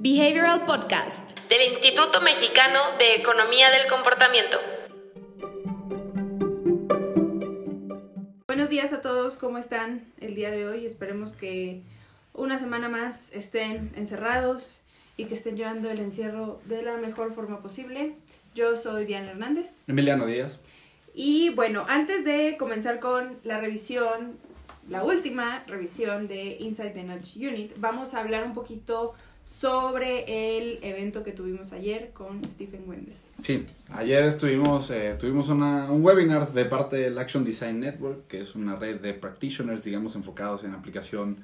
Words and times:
Behavioral 0.00 0.64
Podcast 0.64 1.36
del 1.48 1.72
Instituto 1.72 2.20
Mexicano 2.20 2.78
de 3.00 3.16
Economía 3.16 3.68
del 3.70 3.88
Comportamiento. 3.88 4.56
Buenos 8.46 8.68
días 8.68 8.92
a 8.92 9.00
todos, 9.02 9.36
¿cómo 9.36 9.58
están 9.58 10.04
el 10.20 10.36
día 10.36 10.52
de 10.52 10.68
hoy? 10.68 10.86
Esperemos 10.86 11.32
que 11.32 11.82
una 12.32 12.58
semana 12.58 12.88
más 12.88 13.32
estén 13.32 13.90
encerrados 13.96 14.82
y 15.16 15.24
que 15.24 15.34
estén 15.34 15.56
llevando 15.56 15.90
el 15.90 15.98
encierro 15.98 16.60
de 16.66 16.82
la 16.82 16.96
mejor 16.98 17.34
forma 17.34 17.60
posible. 17.60 18.14
Yo 18.54 18.76
soy 18.76 19.04
Diana 19.04 19.32
Hernández. 19.32 19.80
Emiliano 19.88 20.26
Díaz. 20.26 20.62
Y 21.12 21.50
bueno, 21.50 21.84
antes 21.88 22.24
de 22.24 22.56
comenzar 22.56 23.00
con 23.00 23.40
la 23.42 23.58
revisión, 23.58 24.38
la 24.88 25.02
última 25.02 25.64
revisión 25.66 26.28
de 26.28 26.56
Inside 26.60 26.90
the 26.90 27.02
Nudge 27.02 27.36
Unit, 27.36 27.72
vamos 27.78 28.14
a 28.14 28.20
hablar 28.20 28.44
un 28.44 28.54
poquito 28.54 29.14
sobre 29.42 30.58
el 30.58 30.78
evento 30.82 31.24
que 31.24 31.32
tuvimos 31.32 31.72
ayer 31.72 32.10
con 32.12 32.44
Stephen 32.44 32.84
Wendell. 32.86 33.16
Sí, 33.42 33.64
ayer 33.92 34.24
estuvimos, 34.24 34.90
eh, 34.90 35.16
tuvimos 35.18 35.48
una, 35.48 35.90
un 35.90 36.04
webinar 36.04 36.52
de 36.52 36.64
parte 36.64 36.96
del 36.96 37.18
Action 37.18 37.44
Design 37.44 37.80
Network, 37.80 38.26
que 38.26 38.40
es 38.40 38.54
una 38.54 38.76
red 38.76 39.00
de 39.00 39.14
practitioners, 39.14 39.84
digamos, 39.84 40.16
enfocados 40.16 40.64
en 40.64 40.74
aplicación 40.74 41.38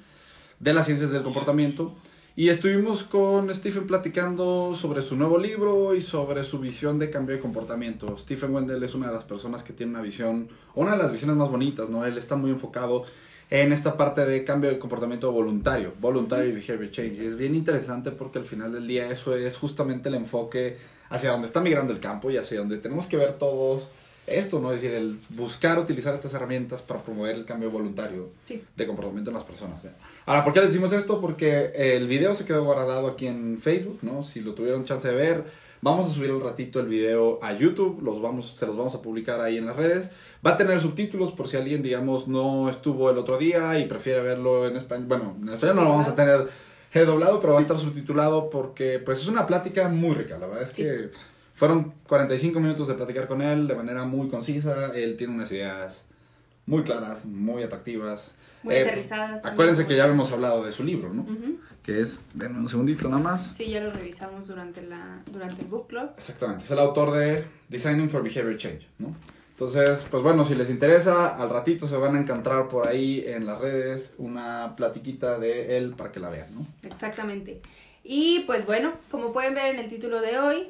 de 0.59 0.73
las 0.73 0.85
ciencias 0.85 1.11
del 1.11 1.23
comportamiento. 1.23 1.95
Y 2.37 2.49
estuvimos 2.49 3.03
con 3.03 3.53
Stephen 3.53 3.87
platicando 3.87 4.75
sobre 4.75 5.01
su 5.01 5.15
nuevo 5.15 5.37
libro 5.37 5.95
y 5.95 6.01
sobre 6.01 6.43
su 6.43 6.59
visión 6.59 6.99
de 6.99 7.09
cambio 7.09 7.33
de 7.33 7.41
comportamiento. 7.41 8.17
Stephen 8.17 8.53
Wendell 8.53 8.83
es 8.83 8.93
una 8.93 9.07
de 9.07 9.13
las 9.13 9.23
personas 9.23 9.63
que 9.63 9.71
tiene 9.71 9.93
una 9.93 10.01
visión, 10.01 10.49
una 10.73 10.91
de 10.91 10.97
las 10.97 11.13
visiones 11.13 11.37
más 11.37 11.49
bonitas, 11.49 11.89
¿no? 11.89 12.05
Él 12.05 12.17
está 12.17 12.35
muy 12.35 12.51
enfocado 12.51 13.05
en 13.61 13.71
esta 13.71 13.95
parte 13.95 14.25
de 14.25 14.43
cambio 14.43 14.69
de 14.69 14.77
comportamiento 14.79 15.31
voluntario, 15.31 15.93
voluntary 16.01 16.51
behavior 16.51 16.91
change. 16.91 17.21
Y 17.21 17.25
es 17.25 17.37
bien 17.37 17.55
interesante 17.55 18.11
porque 18.11 18.39
al 18.39 18.45
final 18.45 18.73
del 18.73 18.85
día 18.85 19.09
eso 19.09 19.35
es 19.35 19.57
justamente 19.57 20.09
el 20.09 20.15
enfoque 20.15 20.77
hacia 21.09 21.31
donde 21.31 21.47
está 21.47 21.61
migrando 21.61 21.93
el 21.93 21.99
campo 21.99 22.29
y 22.29 22.37
hacia 22.37 22.59
donde 22.59 22.77
tenemos 22.79 23.07
que 23.07 23.15
ver 23.15 23.37
todos 23.37 23.83
esto, 24.27 24.59
¿no? 24.59 24.73
Es 24.73 24.81
decir, 24.81 24.97
el 24.97 25.19
buscar 25.29 25.77
utilizar 25.79 26.13
estas 26.13 26.33
herramientas 26.33 26.81
para 26.81 27.01
promover 27.01 27.35
el 27.35 27.45
cambio 27.45 27.69
voluntario 27.69 28.29
de 28.47 28.87
comportamiento 28.87 29.29
en 29.29 29.35
las 29.35 29.43
personas. 29.43 29.85
¿eh? 29.85 29.91
Ahora, 30.25 30.43
¿por 30.43 30.51
qué 30.51 30.59
les 30.59 30.69
decimos 30.69 30.91
esto? 30.91 31.21
Porque 31.21 31.71
el 31.75 32.07
video 32.07 32.33
se 32.33 32.43
quedó 32.43 32.63
guardado 32.65 33.07
aquí 33.07 33.27
en 33.27 33.59
Facebook, 33.59 33.99
¿no? 34.01 34.23
Si 34.23 34.41
lo 34.41 34.53
tuvieron 34.53 34.83
chance 34.83 35.07
de 35.07 35.15
ver, 35.15 35.45
vamos 35.81 36.09
a 36.09 36.13
subir 36.13 36.31
un 36.31 36.41
ratito 36.41 36.79
el 36.79 36.87
video 36.87 37.39
a 37.43 37.53
YouTube, 37.53 38.01
los 38.01 38.19
vamos, 38.19 38.55
se 38.55 38.65
los 38.65 38.75
vamos 38.75 38.95
a 38.95 39.01
publicar 39.01 39.39
ahí 39.39 39.57
en 39.57 39.67
las 39.67 39.75
redes. 39.75 40.11
Va 40.45 40.51
a 40.51 40.57
tener 40.57 40.79
subtítulos 40.79 41.31
por 41.31 41.47
si 41.47 41.57
alguien, 41.57 41.81
digamos, 41.81 42.27
no 42.27 42.69
estuvo 42.69 43.09
el 43.09 43.17
otro 43.17 43.37
día 43.37 43.79
y 43.79 43.85
prefiere 43.85 44.21
verlo 44.21 44.67
en 44.67 44.75
español. 44.75 45.07
Bueno, 45.07 45.35
en 45.41 45.49
español 45.49 45.75
no 45.77 45.83
lo 45.83 45.89
vamos 45.89 46.07
a 46.07 46.15
tener 46.15 46.47
doblado, 47.03 47.41
pero 47.41 47.53
va 47.53 47.59
a 47.59 47.61
estar 47.61 47.77
subtitulado 47.77 48.49
porque 48.49 48.99
pues 48.99 49.19
es 49.19 49.27
una 49.27 49.45
plática 49.45 49.89
muy 49.89 50.15
rica. 50.15 50.37
La 50.37 50.47
verdad 50.47 50.63
es 50.63 50.71
que 50.71 51.11
fueron 51.53 51.93
45 52.07 52.59
minutos 52.59 52.87
de 52.87 52.93
platicar 52.93 53.27
con 53.27 53.41
él 53.41 53.67
de 53.67 53.75
manera 53.75 54.05
muy 54.05 54.29
concisa. 54.29 54.95
Él 54.95 55.17
tiene 55.17 55.33
unas 55.33 55.51
ideas 55.51 56.05
muy 56.65 56.83
claras, 56.83 57.25
muy 57.25 57.63
atractivas. 57.63 58.35
Muy 58.63 58.75
aterrizadas. 58.75 59.43
Acuérdense 59.43 59.85
que 59.85 59.95
ya 59.95 60.03
habíamos 60.03 60.31
hablado 60.31 60.63
de 60.63 60.71
su 60.71 60.83
libro, 60.83 61.13
¿no? 61.13 61.25
Que 61.83 61.99
es, 61.99 62.21
denme 62.33 62.59
un 62.59 62.69
segundito 62.69 63.09
nada 63.09 63.21
más. 63.21 63.53
Sí, 63.53 63.69
ya 63.69 63.81
lo 63.81 63.91
revisamos 63.91 64.47
durante, 64.47 64.81
la, 64.81 65.21
durante 65.31 65.61
el 65.61 65.67
book 65.67 65.87
club. 65.87 66.11
Exactamente, 66.17 66.63
es 66.63 66.71
el 66.71 66.79
autor 66.79 67.11
de 67.11 67.43
Designing 67.69 68.09
for 68.09 68.23
Behavior 68.23 68.57
Change, 68.57 68.87
¿no? 68.97 69.15
Entonces, 69.55 70.05
pues 70.11 70.21
bueno, 70.21 70.43
si 70.43 70.53
les 70.53 70.69
interesa, 70.69 71.33
al 71.41 71.49
ratito 71.49 71.87
se 71.87 71.95
van 71.95 72.17
a 72.17 72.19
encontrar 72.19 72.67
por 72.67 72.89
ahí 72.89 73.23
en 73.25 73.45
las 73.45 73.57
redes 73.61 74.13
una 74.17 74.75
platiquita 74.75 75.39
de 75.39 75.77
él 75.77 75.93
para 75.95 76.11
que 76.11 76.19
la 76.19 76.27
vean, 76.27 76.53
¿no? 76.53 76.67
Exactamente. 76.83 77.61
Y 78.03 78.41
pues 78.41 78.65
bueno, 78.65 78.91
como 79.09 79.31
pueden 79.31 79.53
ver 79.53 79.73
en 79.73 79.79
el 79.79 79.87
título 79.87 80.21
de 80.21 80.39
hoy, 80.39 80.67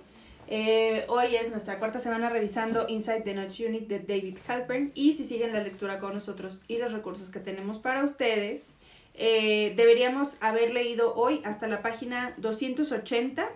eh, 0.47 1.03
hoy 1.07 1.35
es 1.35 1.49
nuestra 1.49 1.79
cuarta 1.79 1.97
semana 1.97 2.29
revisando 2.29 2.85
Inside 2.87 3.21
the 3.21 3.33
Nudge 3.33 3.67
Unit 3.67 3.87
de 3.87 4.01
David 4.01 4.37
Halpern 4.47 4.91
y 4.93 5.13
si 5.13 5.23
siguen 5.23 5.51
la 5.51 5.63
lectura 5.63 5.99
con 5.99 6.13
nosotros 6.13 6.59
y 6.67 6.77
los 6.77 6.93
recursos 6.93 7.29
que 7.29 7.39
tenemos 7.39 7.79
para 7.79 8.03
ustedes, 8.03 8.77
eh, 9.15 9.73
deberíamos 9.75 10.37
haber 10.41 10.71
leído 10.71 11.15
hoy 11.15 11.41
hasta 11.43 11.65
la 11.65 11.81
página 11.81 12.35
280, 12.37 13.49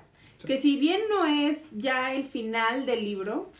que 0.43 0.57
si 0.57 0.77
bien 0.77 1.01
no 1.07 1.25
es 1.25 1.69
ya 1.77 2.15
el 2.15 2.23
final 2.23 2.87
del 2.87 3.03
libro, 3.03 3.51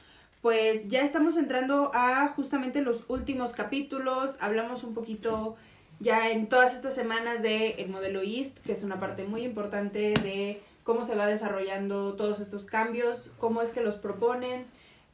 pues 0.41 0.87
ya 0.87 1.01
estamos 1.01 1.37
entrando 1.37 1.91
a 1.93 2.29
justamente 2.29 2.81
los 2.81 3.05
últimos 3.09 3.51
capítulos, 3.51 4.37
hablamos 4.39 4.83
un 4.83 4.93
poquito 4.93 5.57
ya 5.99 6.29
en 6.29 6.47
todas 6.47 6.73
estas 6.73 6.95
semanas 6.95 7.41
de 7.41 7.71
el 7.71 7.89
modelo 7.89 8.21
EAST, 8.21 8.59
que 8.59 8.71
es 8.71 8.83
una 8.83 8.99
parte 8.99 9.25
muy 9.25 9.41
importante 9.41 10.13
de 10.13 10.61
cómo 10.83 11.03
se 11.03 11.15
va 11.15 11.27
desarrollando 11.27 12.13
todos 12.13 12.39
estos 12.39 12.65
cambios, 12.65 13.31
cómo 13.37 13.61
es 13.61 13.71
que 13.71 13.81
los 13.81 13.95
proponen, 13.95 14.65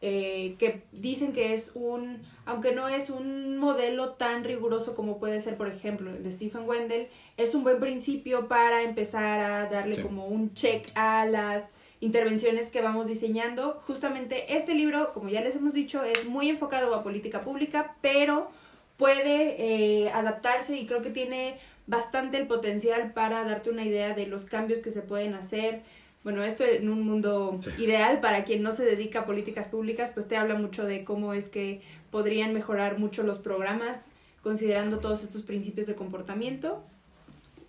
eh, 0.02 0.56
que 0.60 0.84
dicen 0.92 1.34
que 1.34 1.56
es 1.56 1.72
un, 1.74 2.22
aunque 2.46 2.74
no 2.74 2.88
es 2.88 3.10
un 3.10 3.58
modelo 3.58 4.12
tan 4.12 4.44
riguroso 4.44 4.96
como 4.96 5.18
puede 5.18 5.40
ser, 5.40 5.58
por 5.58 5.68
ejemplo, 5.68 6.12
el 6.12 6.24
de 6.24 6.32
Stephen 6.32 6.68
Wendell, 6.68 7.08
es 7.38 7.56
un 7.56 7.64
buen 7.64 7.80
principio 7.80 8.48
para 8.48 8.84
empezar 8.84 9.40
a 9.40 9.68
darle 9.68 10.04
como 10.04 10.28
un 10.28 10.54
check 10.54 10.88
a 10.94 11.26
las 11.26 11.74
intervenciones 12.00 12.70
que 12.70 12.82
vamos 12.82 13.08
diseñando. 13.08 13.80
Justamente 13.88 14.56
este 14.56 14.74
libro, 14.74 15.12
como 15.14 15.30
ya 15.30 15.42
les 15.42 15.56
hemos 15.56 15.74
dicho, 15.74 16.04
es 16.04 16.26
muy 16.26 16.50
enfocado 16.50 16.94
a 16.94 17.04
política 17.04 17.42
pública, 17.42 17.96
pero 18.02 18.50
puede 18.98 19.56
eh, 19.60 20.12
adaptarse 20.12 20.78
y 20.78 20.86
creo 20.86 21.02
que 21.02 21.10
tiene 21.10 21.58
bastante 21.88 22.38
el 22.38 22.48
potencial 22.48 23.14
para 23.14 23.44
darte 23.44 23.70
una 23.70 23.84
idea 23.84 24.14
de 24.14 24.28
los 24.28 24.46
cambios 24.46 24.82
que 24.82 24.92
se 24.92 25.02
pueden 25.02 25.34
hacer. 25.34 25.82
Bueno, 26.24 26.44
esto 26.44 26.64
en 26.64 26.90
un 26.90 27.04
mundo 27.04 27.60
ideal 27.78 28.20
para 28.20 28.44
quien 28.44 28.64
no 28.64 28.72
se 28.72 28.84
dedica 28.84 29.20
a 29.20 29.26
políticas 29.26 29.68
públicas, 29.68 30.10
pues 30.12 30.28
te 30.28 30.38
habla 30.38 30.56
mucho 30.56 30.84
de 30.86 31.04
cómo 31.04 31.34
es 31.34 31.48
que 31.48 31.82
podrían 32.10 32.54
mejorar 32.54 32.98
mucho 32.98 33.22
los 33.24 33.38
programas 33.38 34.08
considerando 34.42 35.00
todos 35.00 35.24
estos 35.24 35.44
principios 35.44 35.88
de 35.88 35.96
comportamiento. 35.96 36.84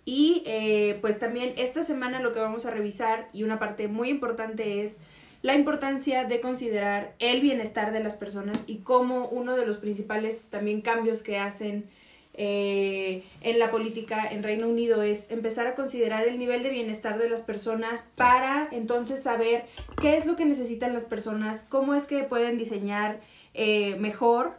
Y 0.07 0.41
eh, 0.45 0.99
pues 1.01 1.19
también 1.19 1.51
esta 1.57 1.83
semana 1.83 2.21
lo 2.21 2.31
que 2.31 2.39
vamos 2.39 2.65
a 2.65 2.71
revisar 2.71 3.27
y 3.33 3.43
una 3.43 3.59
parte 3.59 3.89
muy 3.89 4.07
importante 4.07 4.81
es 4.81 4.99
la 5.41 5.53
importancia 5.53 6.23
de 6.23 6.39
considerar 6.39 7.13
el 7.19 7.41
bienestar 7.41 7.91
de 7.91 7.99
las 7.99 8.15
personas 8.15 8.63
y 8.67 8.77
cómo 8.77 9.27
uno 9.27 9.57
de 9.57 9.65
los 9.65 9.75
principales 9.75 10.47
también 10.49 10.79
cambios 10.79 11.23
que 11.23 11.37
hacen 11.37 11.89
eh, 12.35 13.25
en 13.41 13.59
la 13.59 13.69
política 13.69 14.25
en 14.25 14.43
Reino 14.43 14.69
Unido 14.69 15.01
es 15.01 15.29
empezar 15.29 15.67
a 15.67 15.75
considerar 15.75 16.25
el 16.25 16.39
nivel 16.39 16.63
de 16.63 16.69
bienestar 16.69 17.17
de 17.17 17.29
las 17.29 17.41
personas 17.41 18.07
para 18.15 18.69
entonces 18.71 19.21
saber 19.21 19.65
qué 20.01 20.15
es 20.15 20.25
lo 20.25 20.37
que 20.37 20.45
necesitan 20.45 20.93
las 20.93 21.03
personas, 21.03 21.65
cómo 21.67 21.95
es 21.95 22.05
que 22.05 22.23
pueden 22.23 22.57
diseñar 22.57 23.19
eh, 23.53 23.97
mejor 23.97 24.53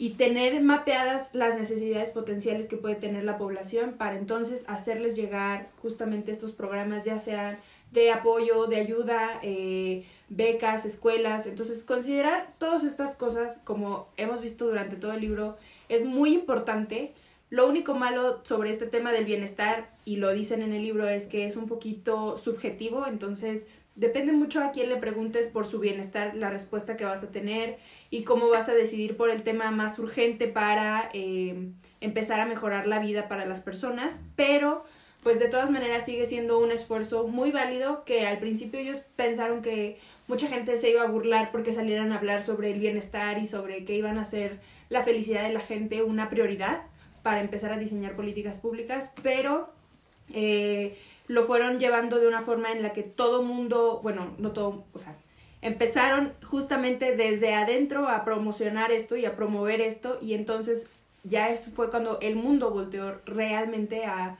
y 0.00 0.14
tener 0.14 0.62
mapeadas 0.62 1.34
las 1.34 1.58
necesidades 1.58 2.08
potenciales 2.08 2.68
que 2.68 2.78
puede 2.78 2.94
tener 2.94 3.22
la 3.22 3.36
población 3.36 3.96
para 3.98 4.16
entonces 4.16 4.64
hacerles 4.66 5.14
llegar 5.14 5.68
justamente 5.82 6.32
estos 6.32 6.52
programas, 6.52 7.04
ya 7.04 7.18
sean 7.18 7.58
de 7.92 8.10
apoyo, 8.10 8.64
de 8.66 8.76
ayuda, 8.76 9.38
eh, 9.42 10.06
becas, 10.30 10.86
escuelas. 10.86 11.46
Entonces, 11.46 11.82
considerar 11.82 12.54
todas 12.56 12.82
estas 12.82 13.14
cosas, 13.14 13.60
como 13.64 14.08
hemos 14.16 14.40
visto 14.40 14.64
durante 14.64 14.96
todo 14.96 15.12
el 15.12 15.20
libro, 15.20 15.58
es 15.90 16.06
muy 16.06 16.32
importante. 16.32 17.12
Lo 17.50 17.68
único 17.68 17.92
malo 17.92 18.40
sobre 18.42 18.70
este 18.70 18.86
tema 18.86 19.12
del 19.12 19.26
bienestar, 19.26 19.90
y 20.06 20.16
lo 20.16 20.32
dicen 20.32 20.62
en 20.62 20.72
el 20.72 20.82
libro, 20.82 21.10
es 21.10 21.26
que 21.26 21.44
es 21.44 21.56
un 21.56 21.68
poquito 21.68 22.38
subjetivo, 22.38 23.06
entonces 23.06 23.68
depende 24.00 24.32
mucho 24.32 24.64
a 24.64 24.72
quién 24.72 24.88
le 24.88 24.96
preguntes 24.96 25.46
por 25.46 25.66
su 25.66 25.78
bienestar 25.78 26.34
la 26.34 26.48
respuesta 26.48 26.96
que 26.96 27.04
vas 27.04 27.22
a 27.22 27.30
tener 27.30 27.76
y 28.08 28.22
cómo 28.22 28.48
vas 28.48 28.70
a 28.70 28.74
decidir 28.74 29.14
por 29.14 29.28
el 29.28 29.42
tema 29.42 29.70
más 29.70 29.98
urgente 29.98 30.48
para 30.48 31.10
eh, 31.12 31.68
empezar 32.00 32.40
a 32.40 32.46
mejorar 32.46 32.86
la 32.86 32.98
vida 32.98 33.28
para 33.28 33.44
las 33.44 33.60
personas, 33.60 34.24
pero 34.36 34.84
pues 35.22 35.38
de 35.38 35.48
todas 35.48 35.70
maneras 35.70 36.06
sigue 36.06 36.24
siendo 36.24 36.58
un 36.58 36.72
esfuerzo 36.72 37.28
muy 37.28 37.50
válido 37.50 38.04
que 38.06 38.26
al 38.26 38.38
principio 38.38 38.80
ellos 38.80 39.02
pensaron 39.16 39.60
que 39.60 39.98
mucha 40.28 40.48
gente 40.48 40.78
se 40.78 40.90
iba 40.90 41.02
a 41.02 41.10
burlar 41.10 41.52
porque 41.52 41.74
salieran 41.74 42.12
a 42.12 42.16
hablar 42.16 42.40
sobre 42.40 42.72
el 42.72 42.80
bienestar 42.80 43.36
y 43.36 43.46
sobre 43.46 43.84
que 43.84 43.96
iban 43.96 44.16
a 44.16 44.22
hacer 44.22 44.60
la 44.88 45.02
felicidad 45.02 45.42
de 45.42 45.52
la 45.52 45.60
gente 45.60 46.02
una 46.02 46.30
prioridad 46.30 46.84
para 47.22 47.42
empezar 47.42 47.70
a 47.70 47.78
diseñar 47.78 48.16
políticas 48.16 48.56
públicas, 48.56 49.12
pero 49.22 49.70
eh, 50.32 50.96
lo 51.30 51.44
fueron 51.44 51.78
llevando 51.78 52.18
de 52.18 52.26
una 52.26 52.42
forma 52.42 52.72
en 52.72 52.82
la 52.82 52.92
que 52.92 53.04
todo 53.04 53.44
mundo, 53.44 54.00
bueno, 54.02 54.34
no 54.38 54.50
todo, 54.50 54.84
o 54.92 54.98
sea, 54.98 55.16
empezaron 55.62 56.32
justamente 56.44 57.14
desde 57.14 57.54
adentro 57.54 58.08
a 58.08 58.24
promocionar 58.24 58.90
esto 58.90 59.16
y 59.16 59.24
a 59.26 59.36
promover 59.36 59.80
esto 59.80 60.18
y 60.20 60.34
entonces 60.34 60.88
ya 61.22 61.50
eso 61.50 61.70
fue 61.70 61.88
cuando 61.88 62.18
el 62.20 62.34
mundo 62.34 62.72
volteó 62.72 63.20
realmente 63.26 64.06
a 64.06 64.38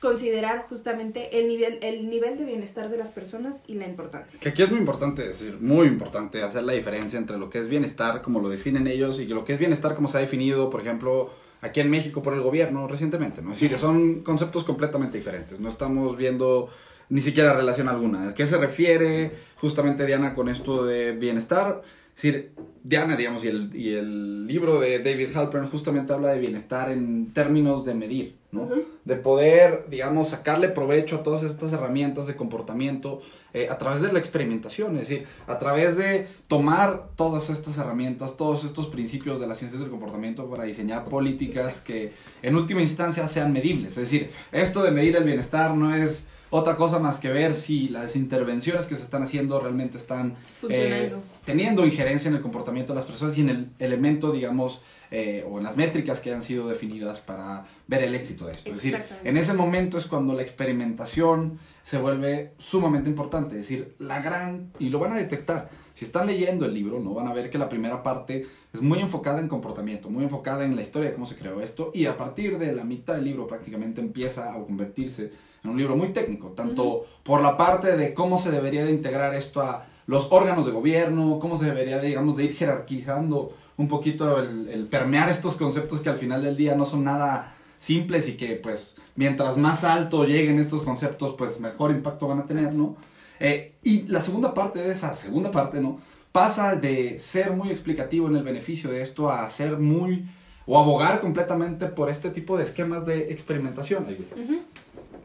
considerar 0.00 0.64
justamente 0.66 1.38
el 1.38 1.46
nivel, 1.46 1.78
el 1.82 2.08
nivel 2.08 2.38
de 2.38 2.46
bienestar 2.46 2.88
de 2.88 2.96
las 2.96 3.10
personas 3.10 3.62
y 3.66 3.74
la 3.74 3.86
importancia. 3.86 4.40
Que 4.40 4.48
aquí 4.48 4.62
es 4.62 4.70
muy 4.70 4.78
importante, 4.78 5.28
es 5.28 5.40
decir, 5.40 5.60
muy 5.60 5.86
importante 5.86 6.42
hacer 6.42 6.62
la 6.62 6.72
diferencia 6.72 7.18
entre 7.18 7.36
lo 7.36 7.50
que 7.50 7.58
es 7.58 7.68
bienestar, 7.68 8.22
como 8.22 8.40
lo 8.40 8.48
definen 8.48 8.86
ellos, 8.86 9.20
y 9.20 9.26
lo 9.26 9.44
que 9.44 9.52
es 9.52 9.58
bienestar, 9.58 9.94
como 9.94 10.08
se 10.08 10.16
ha 10.16 10.20
definido, 10.22 10.70
por 10.70 10.80
ejemplo, 10.80 11.30
aquí 11.64 11.80
en 11.80 11.90
México 11.90 12.22
por 12.22 12.34
el 12.34 12.42
gobierno 12.42 12.86
recientemente, 12.86 13.40
¿no? 13.40 13.52
Es 13.52 13.60
decir, 13.60 13.78
son 13.78 14.20
conceptos 14.20 14.64
completamente 14.64 15.16
diferentes. 15.16 15.58
No 15.58 15.68
estamos 15.70 16.16
viendo 16.16 16.68
ni 17.08 17.22
siquiera 17.22 17.54
relación 17.54 17.88
alguna. 17.88 18.28
¿A 18.28 18.34
qué 18.34 18.46
se 18.46 18.58
refiere 18.58 19.32
justamente 19.56 20.04
Diana 20.04 20.34
con 20.34 20.48
esto 20.48 20.84
de 20.84 21.12
bienestar? 21.12 21.82
Es 22.16 22.22
decir, 22.22 22.52
Diana, 22.84 23.16
digamos, 23.16 23.42
y 23.44 23.48
el, 23.48 23.74
y 23.74 23.94
el 23.94 24.46
libro 24.46 24.78
de 24.78 24.98
David 24.98 25.34
Halpern 25.34 25.66
justamente 25.66 26.12
habla 26.12 26.28
de 26.28 26.38
bienestar 26.38 26.90
en 26.90 27.32
términos 27.32 27.84
de 27.84 27.94
medir, 27.94 28.36
¿no? 28.52 28.68
De 29.04 29.16
poder, 29.16 29.86
digamos, 29.88 30.28
sacarle 30.28 30.68
provecho 30.68 31.16
a 31.16 31.22
todas 31.22 31.42
estas 31.42 31.72
herramientas 31.72 32.26
de 32.26 32.36
comportamiento 32.36 33.22
eh, 33.52 33.68
a 33.70 33.78
través 33.78 34.02
de 34.02 34.12
la 34.12 34.18
experimentación, 34.18 34.94
es 34.96 35.08
decir, 35.08 35.26
a 35.46 35.58
través 35.58 35.96
de 35.96 36.28
tomar 36.46 37.08
todas 37.16 37.50
estas 37.50 37.78
herramientas, 37.78 38.36
todos 38.36 38.64
estos 38.64 38.86
principios 38.86 39.40
de 39.40 39.46
las 39.46 39.58
ciencias 39.58 39.80
del 39.80 39.90
comportamiento 39.90 40.48
para 40.48 40.64
diseñar 40.64 41.04
políticas 41.06 41.80
que 41.80 42.12
en 42.42 42.54
última 42.54 42.82
instancia 42.82 43.26
sean 43.28 43.52
medibles. 43.52 43.92
Es 43.92 44.10
decir, 44.10 44.30
esto 44.52 44.82
de 44.82 44.90
medir 44.90 45.16
el 45.16 45.24
bienestar 45.24 45.74
no 45.74 45.94
es 45.94 46.28
otra 46.56 46.76
cosa 46.76 47.00
más 47.00 47.18
que 47.18 47.30
ver 47.30 47.52
si 47.52 47.88
las 47.88 48.14
intervenciones 48.14 48.86
que 48.86 48.94
se 48.94 49.02
están 49.02 49.24
haciendo 49.24 49.58
realmente 49.58 49.98
están 49.98 50.36
eh, 50.70 51.12
teniendo 51.44 51.84
injerencia 51.84 52.28
en 52.28 52.36
el 52.36 52.40
comportamiento 52.40 52.92
de 52.92 53.00
las 53.00 53.08
personas 53.08 53.36
y 53.36 53.40
en 53.40 53.48
el 53.48 53.68
elemento, 53.80 54.30
digamos, 54.30 54.80
eh, 55.10 55.44
o 55.50 55.58
en 55.58 55.64
las 55.64 55.76
métricas 55.76 56.20
que 56.20 56.32
han 56.32 56.42
sido 56.42 56.68
definidas 56.68 57.18
para 57.18 57.66
ver 57.88 58.04
el 58.04 58.14
éxito 58.14 58.46
de 58.46 58.52
esto. 58.52 58.72
Es 58.72 58.76
decir, 58.76 59.02
en 59.24 59.36
ese 59.36 59.52
momento 59.52 59.98
es 59.98 60.06
cuando 60.06 60.32
la 60.32 60.42
experimentación 60.42 61.58
se 61.84 61.98
vuelve 61.98 62.54
sumamente 62.56 63.10
importante. 63.10 63.56
Es 63.56 63.68
decir, 63.68 63.94
la 63.98 64.22
gran, 64.22 64.72
y 64.78 64.88
lo 64.88 64.98
van 64.98 65.12
a 65.12 65.16
detectar, 65.16 65.68
si 65.92 66.06
están 66.06 66.26
leyendo 66.26 66.64
el 66.64 66.72
libro, 66.72 66.98
no 66.98 67.12
van 67.12 67.28
a 67.28 67.34
ver 67.34 67.50
que 67.50 67.58
la 67.58 67.68
primera 67.68 68.02
parte 68.02 68.46
es 68.72 68.80
muy 68.80 69.00
enfocada 69.00 69.38
en 69.38 69.48
comportamiento, 69.48 70.08
muy 70.08 70.24
enfocada 70.24 70.64
en 70.64 70.76
la 70.76 70.80
historia 70.82 71.10
de 71.10 71.14
cómo 71.14 71.26
se 71.26 71.36
creó 71.36 71.60
esto, 71.60 71.90
y 71.92 72.06
a 72.06 72.16
partir 72.16 72.56
de 72.56 72.72
la 72.72 72.84
mitad 72.84 73.14
del 73.14 73.24
libro 73.24 73.46
prácticamente 73.46 74.00
empieza 74.00 74.50
a 74.50 74.54
convertirse 74.64 75.30
en 75.62 75.70
un 75.70 75.76
libro 75.76 75.94
muy 75.94 76.08
técnico, 76.08 76.48
tanto 76.52 77.04
por 77.22 77.42
la 77.42 77.58
parte 77.58 77.98
de 77.98 78.14
cómo 78.14 78.38
se 78.38 78.50
debería 78.50 78.86
de 78.86 78.90
integrar 78.90 79.34
esto 79.34 79.60
a 79.60 79.86
los 80.06 80.32
órganos 80.32 80.64
de 80.64 80.72
gobierno, 80.72 81.38
cómo 81.38 81.58
se 81.58 81.66
debería, 81.66 82.00
digamos, 82.00 82.38
de 82.38 82.44
ir 82.44 82.54
jerarquizando 82.54 83.54
un 83.76 83.88
poquito 83.88 84.38
el, 84.38 84.86
permear 84.90 85.28
estos 85.28 85.56
conceptos 85.56 86.00
que 86.00 86.08
al 86.08 86.16
final 86.16 86.42
del 86.42 86.56
día 86.56 86.74
no 86.74 86.86
son 86.86 87.04
nada 87.04 87.54
simples 87.78 88.26
y 88.26 88.38
que 88.38 88.56
pues 88.56 88.96
mientras 89.16 89.56
más 89.56 89.84
alto 89.84 90.24
lleguen 90.24 90.58
estos 90.58 90.82
conceptos 90.82 91.34
pues 91.36 91.60
mejor 91.60 91.90
impacto 91.90 92.28
van 92.28 92.40
a 92.40 92.44
tener, 92.44 92.74
¿no? 92.74 92.96
Eh, 93.40 93.72
y 93.82 94.02
la 94.02 94.22
segunda 94.22 94.54
parte 94.54 94.78
de 94.78 94.92
esa 94.92 95.12
segunda 95.12 95.50
parte, 95.50 95.80
¿no? 95.80 95.98
Pasa 96.32 96.76
de 96.76 97.18
ser 97.18 97.52
muy 97.52 97.70
explicativo 97.70 98.28
en 98.28 98.36
el 98.36 98.42
beneficio 98.42 98.90
de 98.90 99.02
esto 99.02 99.30
a 99.30 99.48
ser 99.50 99.78
muy 99.78 100.24
o 100.66 100.78
abogar 100.78 101.20
completamente 101.20 101.86
por 101.86 102.08
este 102.08 102.30
tipo 102.30 102.56
de 102.56 102.64
esquemas 102.64 103.04
de 103.06 103.32
experimentación 103.32 104.06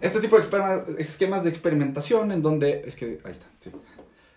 este 0.01 0.21
tipo 0.21 0.38
de 0.39 0.44
esquemas 0.97 1.44
de 1.44 1.50
experimentación 1.50 2.31
en 2.31 2.42
donde, 2.42 2.83
es 2.85 2.95
que, 2.95 3.19
ahí 3.24 3.31
está, 3.31 3.45
sí. 3.59 3.71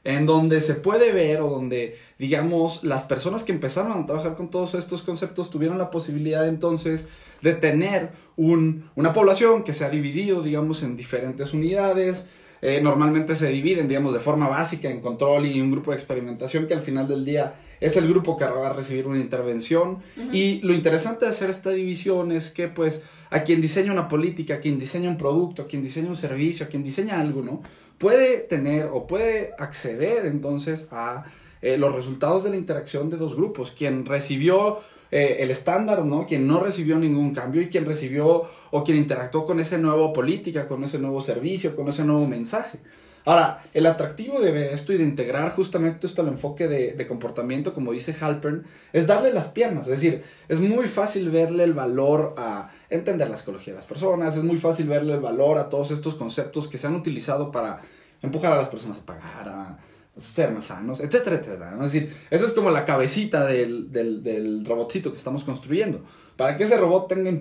En 0.05 0.26
donde 0.26 0.60
se 0.60 0.75
puede 0.75 1.12
ver 1.12 1.40
o 1.40 1.48
donde, 1.48 1.96
digamos, 2.19 2.82
las 2.82 3.05
personas 3.05 3.44
que 3.44 3.52
empezaron 3.52 3.93
a 3.93 4.06
trabajar 4.06 4.34
con 4.34 4.50
todos 4.50 4.75
estos 4.75 5.02
conceptos 5.02 5.50
tuvieron 5.50 5.78
la 5.78 5.93
posibilidad 5.93 6.48
entonces 6.48 7.06
de 7.42 7.54
tener 7.54 8.10
un, 8.36 8.90
una 8.94 9.12
población 9.12 9.64
que 9.64 9.72
se 9.72 9.84
ha 9.84 9.90
dividido, 9.90 10.42
digamos, 10.42 10.82
en 10.82 10.96
diferentes 10.96 11.52
unidades. 11.52 12.24
Eh, 12.62 12.80
normalmente 12.80 13.34
se 13.34 13.48
dividen, 13.48 13.88
digamos, 13.88 14.14
de 14.14 14.20
forma 14.20 14.48
básica 14.48 14.88
en 14.88 15.00
control 15.00 15.46
y 15.46 15.60
un 15.60 15.72
grupo 15.72 15.90
de 15.90 15.96
experimentación 15.96 16.68
que 16.68 16.74
al 16.74 16.80
final 16.80 17.08
del 17.08 17.24
día 17.24 17.54
es 17.80 17.96
el 17.96 18.08
grupo 18.08 18.36
que 18.36 18.44
va 18.44 18.68
a 18.68 18.72
recibir 18.72 19.08
una 19.08 19.18
intervención. 19.18 19.98
Y 20.32 20.60
lo 20.60 20.72
interesante 20.72 21.24
de 21.24 21.32
hacer 21.32 21.50
esta 21.50 21.70
división 21.70 22.30
es 22.30 22.50
que, 22.50 22.68
pues, 22.68 23.02
a 23.30 23.42
quien 23.42 23.60
diseña 23.60 23.90
una 23.90 24.08
política, 24.08 24.54
a 24.54 24.60
quien 24.60 24.78
diseña 24.78 25.10
un 25.10 25.18
producto, 25.18 25.62
a 25.62 25.66
quien 25.66 25.82
diseña 25.82 26.08
un 26.08 26.16
servicio, 26.16 26.66
a 26.66 26.68
quien 26.68 26.84
diseña 26.84 27.18
algo, 27.18 27.42
¿no? 27.42 27.62
Puede 27.98 28.38
tener 28.38 28.88
o 28.92 29.08
puede 29.08 29.50
acceder 29.58 30.26
entonces 30.26 30.86
a 30.92 31.24
eh, 31.60 31.76
los 31.76 31.92
resultados 31.92 32.44
de 32.44 32.50
la 32.50 32.56
interacción 32.56 33.10
de 33.10 33.16
dos 33.16 33.34
grupos. 33.34 33.72
Quien 33.72 34.06
recibió 34.06 34.78
eh, 35.12 35.36
el 35.40 35.50
estándar, 35.50 36.06
¿no? 36.06 36.26
Quien 36.26 36.46
no 36.46 36.58
recibió 36.58 36.98
ningún 36.98 37.34
cambio 37.34 37.60
y 37.60 37.68
quien 37.68 37.84
recibió 37.84 38.44
o 38.70 38.82
quien 38.82 38.96
interactuó 38.96 39.44
con 39.44 39.60
esa 39.60 39.76
nueva 39.76 40.10
política, 40.10 40.66
con 40.66 40.82
ese 40.84 40.98
nuevo 40.98 41.20
servicio, 41.20 41.76
con 41.76 41.86
ese 41.88 42.02
nuevo 42.02 42.26
mensaje. 42.26 42.78
Ahora, 43.26 43.62
el 43.74 43.84
atractivo 43.84 44.40
de 44.40 44.72
esto 44.72 44.94
y 44.94 44.96
de 44.96 45.04
integrar 45.04 45.50
justamente 45.50 46.06
esto 46.06 46.22
al 46.22 46.28
enfoque 46.28 46.66
de, 46.66 47.06
comportamiento, 47.06 47.74
como 47.74 47.92
dice 47.92 48.16
Halpern, 48.18 48.64
es 48.94 49.06
darle 49.06 49.34
las 49.34 49.48
piernas. 49.48 49.84
Es 49.84 50.00
decir, 50.00 50.24
es 50.48 50.60
muy 50.60 50.88
fácil 50.88 51.30
verle 51.30 51.64
el 51.64 51.74
valor 51.74 52.34
a 52.38 52.70
entender 52.88 53.28
la 53.28 53.36
psicología 53.36 53.74
de 53.74 53.80
las 53.80 53.86
personas, 53.86 54.34
es 54.34 54.42
muy 54.42 54.56
fácil 54.56 54.88
verle 54.88 55.12
el 55.12 55.20
valor 55.20 55.58
a 55.58 55.68
todos 55.68 55.90
estos 55.90 56.14
conceptos 56.14 56.68
que 56.68 56.78
se 56.78 56.86
han 56.86 56.94
utilizado 56.94 57.52
para 57.52 57.82
empujar 58.22 58.54
a 58.54 58.56
las 58.56 58.68
personas 58.68 58.98
a 58.98 59.04
pagar, 59.06 59.76
ser 60.18 60.50
más 60.52 60.66
sanos, 60.66 61.00
etcétera, 61.00 61.36
etcétera. 61.36 61.74
Es 61.74 61.92
decir, 61.92 62.14
eso 62.30 62.44
es 62.44 62.52
como 62.52 62.70
la 62.70 62.84
cabecita 62.84 63.46
del, 63.46 63.90
del, 63.90 64.22
del 64.22 64.64
robotcito 64.64 65.10
que 65.10 65.18
estamos 65.18 65.44
construyendo. 65.44 66.02
Para 66.36 66.56
que 66.56 66.64
ese 66.64 66.76
robot 66.76 67.08
tenga, 67.08 67.32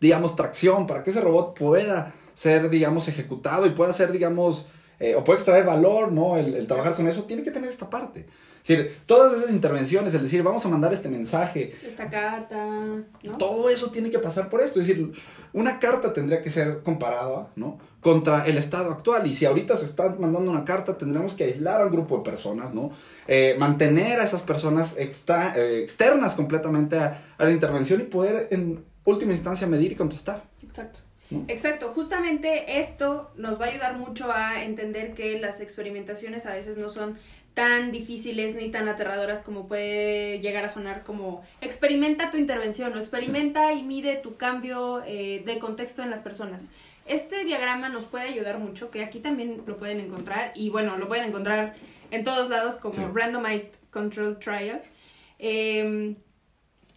digamos, 0.00 0.34
tracción, 0.36 0.86
para 0.86 1.02
que 1.02 1.10
ese 1.10 1.20
robot 1.20 1.56
pueda 1.56 2.12
ser, 2.34 2.70
digamos, 2.70 3.06
ejecutado 3.08 3.66
y 3.66 3.70
pueda 3.70 3.92
ser, 3.92 4.12
digamos, 4.12 4.66
eh, 4.98 5.14
o 5.14 5.24
puede 5.24 5.38
extraer 5.38 5.64
valor, 5.64 6.12
¿no? 6.12 6.36
El, 6.36 6.66
trabajar 6.66 6.94
con 6.94 7.06
eso, 7.06 7.24
tiene 7.24 7.42
que 7.42 7.50
tener 7.50 7.70
esta 7.70 7.88
parte. 7.88 8.26
Es 8.62 8.68
decir, 8.68 8.98
todas 9.06 9.38
esas 9.38 9.50
intervenciones, 9.50 10.12
el 10.14 10.22
decir, 10.22 10.42
vamos 10.42 10.64
a 10.66 10.68
mandar 10.68 10.92
este 10.92 11.08
mensaje. 11.08 11.74
Esta 11.82 12.10
carta, 12.10 12.66
¿no? 13.22 13.38
Todo 13.38 13.70
eso 13.70 13.90
tiene 13.90 14.10
que 14.10 14.18
pasar 14.18 14.50
por 14.50 14.60
esto. 14.60 14.80
Es 14.80 14.86
decir, 14.86 15.12
una 15.52 15.78
carta 15.78 16.12
tendría 16.12 16.42
que 16.42 16.50
ser 16.50 16.82
comparada, 16.82 17.48
¿no? 17.56 17.78
Contra 18.00 18.46
el 18.46 18.56
estado 18.56 18.90
actual. 18.90 19.26
Y 19.26 19.34
si 19.34 19.44
ahorita 19.44 19.76
se 19.76 19.84
está 19.84 20.16
mandando 20.18 20.50
una 20.50 20.64
carta, 20.64 20.96
tendremos 20.96 21.34
que 21.34 21.44
aislar 21.44 21.82
a 21.82 21.86
un 21.86 21.92
grupo 21.92 22.18
de 22.18 22.24
personas, 22.24 22.72
¿no? 22.72 22.90
Eh, 23.28 23.56
mantener 23.58 24.20
a 24.20 24.24
esas 24.24 24.42
personas 24.42 24.96
extra, 24.98 25.54
eh, 25.56 25.82
externas 25.82 26.34
completamente 26.34 26.98
a 26.98 27.20
la 27.38 27.50
intervención 27.50 28.00
y 28.00 28.04
poder, 28.04 28.48
en 28.50 28.84
última 29.04 29.32
instancia, 29.32 29.66
medir 29.66 29.92
y 29.92 29.96
contrastar. 29.96 30.42
Exacto. 30.62 31.00
Exacto, 31.46 31.92
justamente 31.94 32.80
esto 32.80 33.30
nos 33.36 33.60
va 33.60 33.66
a 33.66 33.68
ayudar 33.68 33.96
mucho 33.96 34.32
a 34.32 34.64
entender 34.64 35.14
que 35.14 35.38
las 35.38 35.60
experimentaciones 35.60 36.44
a 36.44 36.54
veces 36.54 36.76
no 36.76 36.88
son 36.88 37.18
tan 37.54 37.90
difíciles 37.90 38.54
ni 38.54 38.70
tan 38.70 38.88
aterradoras 38.88 39.42
como 39.42 39.66
puede 39.66 40.38
llegar 40.40 40.64
a 40.64 40.68
sonar 40.68 41.02
como 41.02 41.42
experimenta 41.60 42.30
tu 42.30 42.36
intervención 42.36 42.92
o 42.94 42.98
experimenta 42.98 43.72
y 43.72 43.82
mide 43.82 44.16
tu 44.16 44.36
cambio 44.36 45.02
eh, 45.06 45.42
de 45.44 45.58
contexto 45.58 46.02
en 46.02 46.10
las 46.10 46.20
personas. 46.20 46.70
Este 47.06 47.44
diagrama 47.44 47.88
nos 47.88 48.04
puede 48.04 48.28
ayudar 48.28 48.58
mucho, 48.58 48.90
que 48.90 49.02
aquí 49.02 49.18
también 49.18 49.62
lo 49.66 49.76
pueden 49.78 50.00
encontrar 50.00 50.52
y 50.54 50.70
bueno, 50.70 50.96
lo 50.96 51.08
pueden 51.08 51.24
encontrar 51.24 51.74
en 52.10 52.24
todos 52.24 52.48
lados 52.48 52.74
como 52.74 53.12
Randomized 53.12 53.72
Control 53.90 54.38
Trial. 54.38 54.82
Em, 55.38 56.16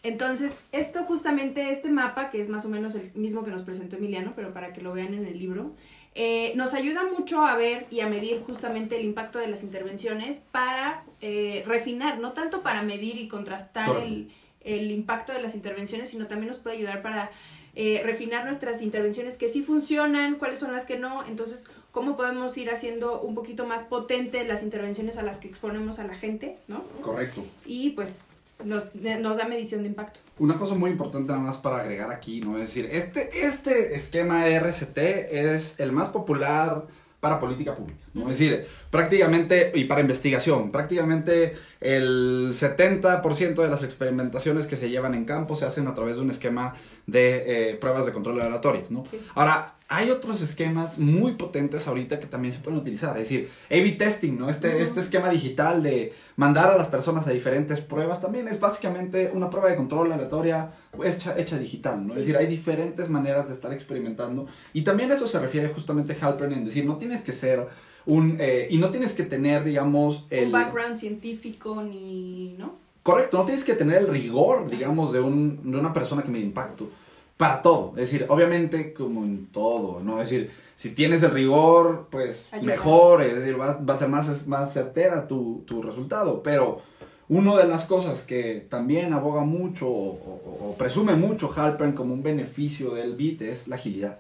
entonces, 0.04 0.60
esto 0.72 1.04
justamente, 1.06 1.72
este 1.72 1.90
mapa, 1.90 2.30
que 2.30 2.42
es 2.42 2.50
más 2.50 2.66
o 2.66 2.70
menos 2.70 2.94
el 2.96 3.12
mismo 3.16 3.44
que 3.44 3.52
nos 3.52 3.64
presentó 3.64 3.96
Emiliano, 3.96 4.34
pero 4.36 4.54
para 4.54 4.74
que 4.74 4.82
lo 4.82 4.94
vean 4.94 5.14
en 5.14 5.26
el 5.26 5.40
libro, 5.40 5.76
eh, 6.16 6.54
nos 6.56 6.74
ayuda 6.74 7.04
mucho 7.06 7.44
a 7.44 7.56
ver 7.56 7.88
y 7.90 8.02
a 8.02 8.08
medir 8.08 8.44
justamente 8.46 8.98
el 8.98 9.06
impacto 9.06 9.40
de 9.40 9.48
las 9.48 9.64
intervenciones 9.64 10.42
para 10.42 11.04
eh, 11.22 11.64
refinar, 11.66 12.20
no 12.20 12.34
tanto 12.34 12.62
para 12.62 12.84
medir 12.84 13.18
y 13.18 13.28
contrastar 13.28 13.98
el, 13.98 14.32
el, 14.62 14.92
impacto 14.92 15.34
de 15.34 15.42
las 15.42 15.56
intervenciones, 15.56 16.12
sino 16.12 16.28
también 16.28 16.50
nos 16.50 16.60
puede 16.60 16.76
ayudar 16.78 17.02
para 17.02 17.32
eh, 17.76 18.02
refinar 18.06 18.46
nuestras 18.46 18.84
intervenciones 18.84 19.38
que 19.38 19.50
sí 19.50 19.64
funcionan, 19.64 20.36
cuáles 20.36 20.60
son 20.60 20.72
las 20.72 20.86
que 20.86 21.00
no, 21.00 21.26
entonces 21.26 21.66
cómo 21.92 22.16
podemos 22.16 22.56
ir 22.60 22.70
haciendo 22.70 23.20
un 23.22 23.34
poquito 23.34 23.66
más 23.66 23.82
potente 23.82 24.44
las 24.48 24.62
intervenciones 24.62 25.18
a 25.18 25.24
las 25.24 25.38
que 25.38 25.48
exponemos 25.48 25.98
a 25.98 26.06
la 26.06 26.14
gente, 26.14 26.58
¿no? 26.68 26.84
Correcto. 27.02 27.44
Y 27.66 27.92
pues 27.92 28.26
nos, 28.64 28.94
nos, 28.96 29.38
da 29.38 29.46
medición 29.46 29.84
de 29.84 29.90
impacto. 29.90 30.20
Una 30.40 30.58
cosa 30.58 30.76
muy 30.76 30.92
importante 30.92 31.32
nada 31.32 31.44
más 31.44 31.58
para 31.58 31.80
agregar 31.80 32.12
aquí, 32.12 32.42
¿no? 32.42 32.58
Es 32.58 32.68
decir, 32.68 32.88
este, 32.92 33.30
este 33.46 33.96
esquema 33.96 34.46
de 34.46 34.56
RCT 34.60 34.98
es 34.98 35.80
el 35.80 35.92
más 35.92 36.10
popular 36.10 36.86
para 37.20 37.40
política 37.40 37.74
pública, 37.74 38.06
¿no? 38.14 38.30
Es 38.30 38.38
decir, 38.38 38.66
prácticamente, 38.90 39.72
y 39.76 39.86
para 39.86 40.02
investigación, 40.02 40.72
prácticamente 40.72 41.54
el 41.80 42.50
70% 42.52 43.62
de 43.62 43.70
las 43.70 43.82
experimentaciones 43.84 44.68
que 44.68 44.76
se 44.76 44.90
llevan 44.90 45.14
en 45.14 45.24
campo 45.24 45.56
se 45.56 45.66
hacen 45.66 45.88
a 45.88 45.94
través 45.94 46.18
de 46.18 46.22
un 46.22 46.32
esquema 46.32 46.76
de 47.08 47.72
eh, 47.72 47.76
pruebas 47.76 48.06
de 48.06 48.12
control 48.12 48.42
aleatorias, 48.42 48.92
¿no? 48.92 49.06
Ahora, 49.36 49.76
hay 49.94 50.10
otros 50.10 50.42
esquemas 50.42 50.98
muy 50.98 51.34
potentes 51.34 51.88
ahorita 51.88 52.20
que 52.20 52.26
también 52.26 52.52
se 52.52 52.60
pueden 52.60 52.80
utilizar, 52.80 53.12
es 53.16 53.30
decir, 53.30 53.50
A-B 53.70 53.92
testing, 53.92 54.40
¿no? 54.40 54.50
Este, 54.50 54.82
este 54.82 55.00
esquema 55.00 55.30
digital 55.30 55.84
de 55.84 56.14
mandar 56.36 56.72
a 56.72 56.76
las 56.76 56.88
personas 56.88 57.28
a 57.28 57.30
diferentes 57.30 57.80
pruebas 57.80 58.20
también 58.20 58.48
es 58.48 58.60
básicamente 58.60 59.30
una 59.32 59.52
prueba 59.52 59.70
de 59.70 59.76
control 59.76 60.12
aleatoria 60.12 60.72
hecha, 61.04 61.38
hecha 61.38 61.60
digital, 61.60 62.08
¿no? 62.08 62.14
Es 62.14 62.20
decir, 62.20 62.36
hay 62.36 62.48
diferentes 62.48 63.08
maneras 63.08 63.50
de 63.50 63.54
estar 63.54 63.72
experimentando 63.72 64.48
y 64.74 64.82
también 64.82 65.12
eso 65.12 65.28
se 65.28 65.40
refiere 65.40 65.68
justamente 65.68 66.18
a 66.20 66.28
Halpern 66.28 66.54
en 66.54 66.66
decir, 66.66 66.86
no 66.86 66.98
tienes 66.98 67.22
que 67.22 67.32
ser 67.32 67.68
un, 68.08 68.38
eh, 68.40 68.68
y 68.72 68.80
no 68.80 68.90
tienes 68.90 69.14
que 69.14 69.24
tener, 69.24 69.64
digamos, 69.64 70.26
el... 70.32 70.48
Un 70.48 70.54
background 70.54 70.96
científico 70.96 71.84
ni, 71.84 72.56
¿no? 72.58 72.78
Correcto, 73.04 73.38
no 73.38 73.46
tienes 73.46 73.64
que 73.64 73.74
tener 73.74 73.98
el 73.98 74.08
rigor, 74.08 74.72
digamos, 74.72 75.14
de, 75.14 75.20
un, 75.20 75.72
de 75.72 75.78
una 75.78 75.94
persona 75.94 76.24
que 76.24 76.32
me 76.32 76.40
impacto. 76.40 76.90
Para 77.38 77.62
todo. 77.62 77.90
Es 77.98 78.12
decir, 78.12 78.26
obviamente 78.30 78.94
como 78.94 79.24
en 79.24 79.48
todo, 79.48 80.00
¿no? 80.02 80.22
Es 80.22 80.30
decir, 80.30 80.52
si 80.76 80.92
tienes 80.92 81.24
el 81.24 81.32
rigor, 81.32 82.08
pues 82.12 82.50
Ayuda. 82.52 82.66
mejor, 82.72 83.22
es 83.22 83.36
decir, 83.36 83.60
va, 83.60 83.76
va 83.78 83.94
a 83.94 83.98
ser 83.98 84.10
más, 84.10 84.48
más 84.48 84.74
certera 84.74 85.28
tu, 85.28 85.64
tu 85.66 85.82
resultado. 85.82 86.42
Pero 86.44 86.82
una 87.30 87.56
de 87.58 87.68
las 87.68 87.86
cosas 87.86 88.24
que 88.24 88.66
también 88.70 89.14
aboga 89.14 89.42
mucho 89.42 89.88
o, 89.88 90.10
o- 90.12 90.70
o 90.72 90.76
presume 90.78 91.16
mucho 91.16 91.52
Halpern 91.56 91.94
como 91.94 92.14
un 92.14 92.22
beneficio 92.22 92.94
del 92.94 93.16
BIT 93.16 93.42
es 93.44 93.68
la 93.68 93.76
agilidad. 93.78 94.20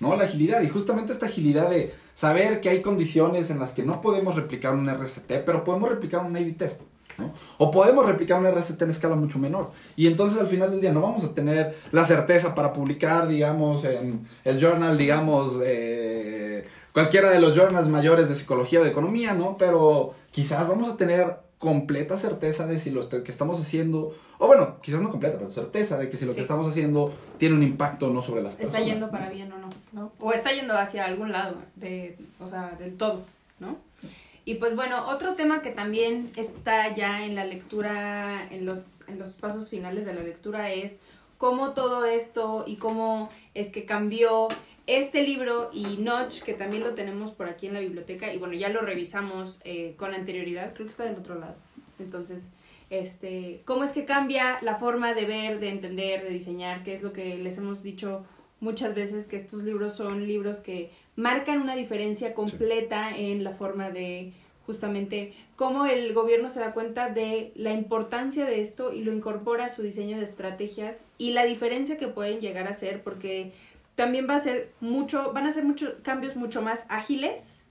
¿no? 0.00 0.16
La 0.16 0.24
agilidad, 0.24 0.62
y 0.62 0.68
justamente 0.68 1.12
esta 1.12 1.26
agilidad 1.26 1.68
de 1.70 1.92
saber 2.14 2.60
que 2.60 2.68
hay 2.70 2.80
condiciones 2.82 3.50
en 3.50 3.58
las 3.60 3.72
que 3.72 3.82
no 3.84 4.00
podemos 4.00 4.34
replicar 4.34 4.74
un 4.74 4.88
RCT, 4.88 5.44
pero 5.44 5.62
podemos 5.62 5.90
replicar 5.90 6.24
un 6.24 6.36
A-B 6.36 6.52
test, 6.52 6.80
¿no? 7.18 7.32
O 7.58 7.70
podemos 7.70 8.06
replicar 8.06 8.38
un 8.38 8.46
RCT 8.46 8.82
en 8.82 8.90
escala 8.90 9.14
mucho 9.16 9.38
menor. 9.38 9.70
Y 9.96 10.06
entonces 10.06 10.38
al 10.38 10.46
final 10.46 10.70
del 10.70 10.80
día 10.80 10.92
no 10.92 11.00
vamos 11.00 11.24
a 11.24 11.34
tener 11.34 11.76
la 11.92 12.04
certeza 12.04 12.54
para 12.54 12.72
publicar, 12.72 13.26
digamos, 13.28 13.84
en 13.84 14.26
el 14.44 14.60
journal, 14.60 14.96
digamos, 14.96 15.60
eh, 15.64 16.66
cualquiera 16.92 17.30
de 17.30 17.40
los 17.40 17.56
journals 17.56 17.88
mayores 17.88 18.28
de 18.28 18.34
psicología 18.34 18.80
o 18.80 18.84
de 18.84 18.90
economía, 18.90 19.34
¿no? 19.34 19.56
Pero 19.56 20.14
quizás 20.30 20.66
vamos 20.68 20.88
a 20.88 20.96
tener 20.96 21.36
completa 21.58 22.16
certeza 22.16 22.66
de 22.68 22.78
si 22.78 22.90
lo 22.90 23.08
que 23.08 23.32
estamos 23.32 23.60
haciendo, 23.60 24.14
o 24.38 24.46
bueno, 24.46 24.76
quizás 24.80 25.00
no 25.00 25.10
completa, 25.10 25.38
pero 25.38 25.50
certeza 25.50 25.98
de 25.98 26.08
que 26.08 26.16
si 26.16 26.24
lo 26.24 26.32
Sí. 26.32 26.36
que 26.36 26.42
estamos 26.42 26.68
haciendo 26.68 27.12
tiene 27.36 27.56
un 27.56 27.64
impacto 27.64 28.06
o 28.06 28.10
no 28.12 28.22
sobre 28.22 28.42
las 28.42 28.52
Está 28.52 28.64
personas. 28.64 28.86
yendo 28.86 29.10
para 29.10 29.28
bien 29.28 29.52
o 29.52 29.58
no, 29.58 29.68
¿no? 29.92 30.12
O 30.20 30.32
está 30.32 30.52
yendo 30.52 30.78
hacia 30.78 31.04
algún 31.04 31.32
lado, 31.32 31.56
de, 31.74 32.16
o 32.38 32.46
sea, 32.48 32.76
del 32.78 32.96
todo. 32.96 33.22
Y 34.48 34.54
pues 34.54 34.74
bueno, 34.74 35.04
otro 35.10 35.34
tema 35.34 35.60
que 35.60 35.72
también 35.72 36.32
está 36.34 36.94
ya 36.94 37.22
en 37.26 37.34
la 37.34 37.44
lectura, 37.44 38.48
en 38.50 38.64
los, 38.64 39.06
en 39.06 39.18
los 39.18 39.36
pasos 39.36 39.68
finales 39.68 40.06
de 40.06 40.14
la 40.14 40.22
lectura 40.22 40.72
es 40.72 41.00
cómo 41.36 41.74
todo 41.74 42.06
esto 42.06 42.64
y 42.66 42.76
cómo 42.76 43.28
es 43.52 43.68
que 43.68 43.84
cambió 43.84 44.48
este 44.86 45.22
libro 45.22 45.68
y 45.70 45.98
Notch, 45.98 46.40
que 46.40 46.54
también 46.54 46.82
lo 46.82 46.94
tenemos 46.94 47.32
por 47.32 47.46
aquí 47.46 47.66
en 47.66 47.74
la 47.74 47.80
biblioteca, 47.80 48.32
y 48.32 48.38
bueno, 48.38 48.54
ya 48.54 48.70
lo 48.70 48.80
revisamos 48.80 49.60
eh, 49.64 49.92
con 49.98 50.14
anterioridad, 50.14 50.72
creo 50.72 50.86
que 50.86 50.92
está 50.92 51.04
del 51.04 51.16
otro 51.16 51.38
lado. 51.38 51.56
Entonces, 51.98 52.48
este, 52.88 53.60
cómo 53.66 53.84
es 53.84 53.90
que 53.90 54.06
cambia 54.06 54.60
la 54.62 54.76
forma 54.76 55.12
de 55.12 55.26
ver, 55.26 55.60
de 55.60 55.68
entender, 55.68 56.24
de 56.24 56.30
diseñar, 56.30 56.84
que 56.84 56.94
es 56.94 57.02
lo 57.02 57.12
que 57.12 57.36
les 57.36 57.58
hemos 57.58 57.82
dicho 57.82 58.24
muchas 58.60 58.94
veces, 58.94 59.26
que 59.26 59.36
estos 59.36 59.62
libros 59.62 59.94
son 59.94 60.26
libros 60.26 60.60
que 60.60 60.90
marcan 61.18 61.60
una 61.60 61.74
diferencia 61.74 62.32
completa 62.32 63.10
en 63.10 63.42
la 63.42 63.50
forma 63.50 63.90
de 63.90 64.32
justamente 64.64 65.34
cómo 65.56 65.84
el 65.84 66.14
gobierno 66.14 66.48
se 66.48 66.60
da 66.60 66.72
cuenta 66.72 67.10
de 67.10 67.50
la 67.56 67.72
importancia 67.72 68.44
de 68.44 68.60
esto 68.60 68.92
y 68.92 69.02
lo 69.02 69.12
incorpora 69.12 69.64
a 69.64 69.68
su 69.68 69.82
diseño 69.82 70.18
de 70.18 70.24
estrategias 70.24 71.06
y 71.18 71.32
la 71.32 71.44
diferencia 71.44 71.98
que 71.98 72.06
pueden 72.06 72.38
llegar 72.38 72.68
a 72.68 72.74
ser 72.74 73.02
porque 73.02 73.50
también 73.96 74.28
va 74.30 74.36
a 74.36 74.38
ser 74.38 74.70
mucho, 74.78 75.32
van 75.32 75.48
a 75.48 75.50
ser 75.50 75.64
muchos 75.64 75.94
cambios 76.02 76.36
mucho 76.36 76.62
más 76.62 76.86
ágiles, 76.88 77.66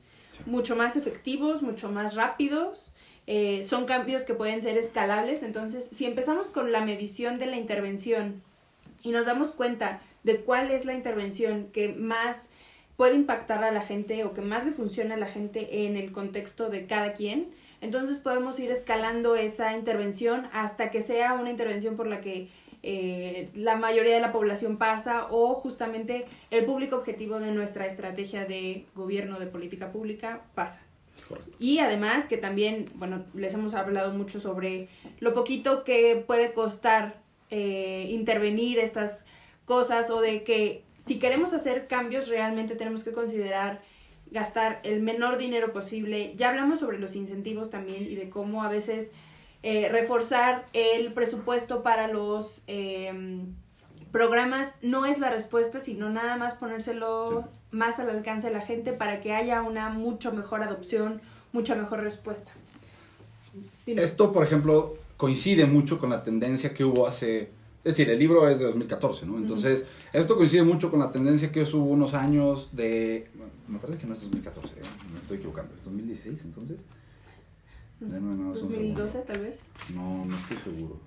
mucho 0.45 0.75
más 0.75 0.97
efectivos, 0.97 1.63
mucho 1.63 1.89
más 1.89 2.15
rápidos. 2.15 2.91
eh, 3.27 3.63
son 3.63 3.85
cambios 3.85 4.23
que 4.23 4.33
pueden 4.33 4.61
ser 4.61 4.77
escalables. 4.77 5.41
Entonces, 5.43 5.87
si 5.87 6.05
empezamos 6.05 6.47
con 6.47 6.73
la 6.73 6.81
medición 6.81 7.39
de 7.39 7.45
la 7.45 7.55
intervención 7.55 8.41
y 9.03 9.11
nos 9.11 9.25
damos 9.25 9.51
cuenta 9.51 10.01
de 10.23 10.41
cuál 10.41 10.71
es 10.71 10.83
la 10.83 10.93
intervención 10.93 11.69
que 11.71 11.93
más 11.93 12.49
puede 12.97 13.15
impactar 13.15 13.63
a 13.63 13.71
la 13.71 13.81
gente 13.81 14.25
o 14.25 14.33
que 14.33 14.41
más 14.41 14.65
le 14.65 14.71
funciona 14.71 15.15
a 15.15 15.17
la 15.17 15.27
gente 15.27 15.85
en 15.85 15.95
el 15.95 16.11
contexto 16.11 16.69
de 16.69 16.87
cada 16.87 17.13
quien, 17.13 17.51
entonces 17.79 18.19
podemos 18.19 18.59
ir 18.59 18.71
escalando 18.71 19.35
esa 19.35 19.75
intervención 19.75 20.47
hasta 20.51 20.89
que 20.89 21.01
sea 21.01 21.33
una 21.33 21.51
intervención 21.51 21.95
por 21.95 22.07
la 22.07 22.21
que 22.21 22.49
eh, 22.83 23.49
la 23.53 23.75
mayoría 23.75 24.15
de 24.15 24.21
la 24.21 24.31
población 24.31 24.77
pasa 24.77 25.27
o 25.29 25.53
justamente 25.53 26.25
el 26.51 26.65
público 26.65 26.95
objetivo 26.95 27.39
de 27.39 27.51
nuestra 27.51 27.85
estrategia 27.85 28.45
de 28.45 28.85
gobierno 28.95 29.39
de 29.39 29.47
política 29.47 29.91
pública 29.91 30.41
pasa. 30.55 30.81
Y 31.59 31.79
además 31.79 32.25
que 32.25 32.37
también, 32.37 32.89
bueno, 32.95 33.25
les 33.33 33.53
hemos 33.53 33.73
hablado 33.73 34.13
mucho 34.13 34.39
sobre 34.39 34.87
lo 35.19 35.33
poquito 35.33 35.83
que 35.83 36.23
puede 36.25 36.53
costar 36.53 37.19
eh, 37.49 38.07
intervenir 38.11 38.79
estas 38.79 39.25
cosas 39.65 40.09
o 40.09 40.21
de 40.21 40.43
que 40.43 40.83
si 41.07 41.19
queremos 41.19 41.53
hacer 41.53 41.87
cambios 41.87 42.27
realmente 42.27 42.75
tenemos 42.75 43.03
que 43.03 43.13
considerar 43.13 43.81
gastar 44.31 44.79
el 44.83 45.01
menor 45.01 45.37
dinero 45.37 45.71
posible. 45.71 46.33
Ya 46.35 46.49
hablamos 46.49 46.79
sobre 46.79 46.99
los 46.99 47.15
incentivos 47.15 47.69
también 47.69 48.03
y 48.03 48.15
de 48.15 48.29
cómo 48.29 48.63
a 48.63 48.69
veces 48.69 49.11
eh, 49.63 49.89
reforzar 49.89 50.65
el 50.73 51.13
presupuesto 51.13 51.81
para 51.81 52.07
los 52.07 52.61
eh, 52.67 53.41
programas 54.11 54.75
no 54.81 55.05
es 55.05 55.19
la 55.19 55.29
respuesta, 55.29 55.79
sino 55.79 56.09
nada 56.09 56.37
más 56.37 56.55
ponérselo 56.55 57.47
más 57.71 57.99
al 57.99 58.09
alcance 58.09 58.47
de 58.47 58.53
la 58.53 58.61
gente 58.61 58.93
para 58.93 59.19
que 59.19 59.33
haya 59.33 59.61
una 59.61 59.89
mucho 59.89 60.31
mejor 60.33 60.63
adopción, 60.63 61.21
mucha 61.53 61.75
mejor 61.75 62.01
respuesta. 62.01 62.51
Dime. 63.85 64.03
Esto, 64.03 64.31
por 64.31 64.45
ejemplo, 64.45 64.97
coincide 65.15 65.65
mucho 65.65 65.99
con 65.99 66.09
la 66.09 66.23
tendencia 66.23 66.73
que 66.73 66.83
hubo 66.83 67.07
hace... 67.07 67.56
Es 67.87 67.95
decir, 67.95 68.09
el 68.09 68.19
libro 68.19 68.49
es 68.49 68.59
de 68.59 68.65
2014, 68.65 69.25
¿no? 69.25 69.37
Entonces, 69.37 69.85
esto 70.11 70.35
coincide 70.35 70.63
mucho 70.63 70.91
con 70.91 70.99
la 70.99 71.09
tendencia 71.09 71.53
que 71.53 71.61
hubo 71.63 71.85
unos 71.85 72.13
años 72.13 72.67
de... 72.73 73.29
bueno, 73.33 73.53
me 73.69 73.79
parece 73.79 73.97
que 73.97 74.05
no 74.05 74.11
es 74.11 74.19
2014, 74.23 74.73
¿eh? 74.73 74.81
me 75.13 75.19
estoy 75.21 75.37
equivocando. 75.37 75.73
¿Es 75.73 75.85
2016 75.85 76.41
entonces? 76.43 76.77
No, 78.01 78.19
no, 78.19 78.35
no, 78.35 78.53
es 78.53 78.61
un 78.61 78.71
segundo. 78.71 79.03
2012 79.03 79.19
tal 79.25 79.39
vez. 79.39 79.61
No, 79.95 80.25
no 80.25 80.35
estoy 80.35 80.57
seguro. 80.57 80.99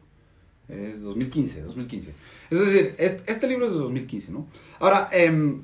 Es 0.69 1.03
2015, 1.03 1.63
2015. 1.65 2.15
Es 2.51 2.59
decir, 2.59 2.95
este, 2.97 3.31
este 3.31 3.47
libro 3.47 3.67
es 3.67 3.73
de 3.73 3.79
2015, 3.81 4.33
¿no? 4.33 4.47
Ahora, 4.79 5.11
em, 5.13 5.63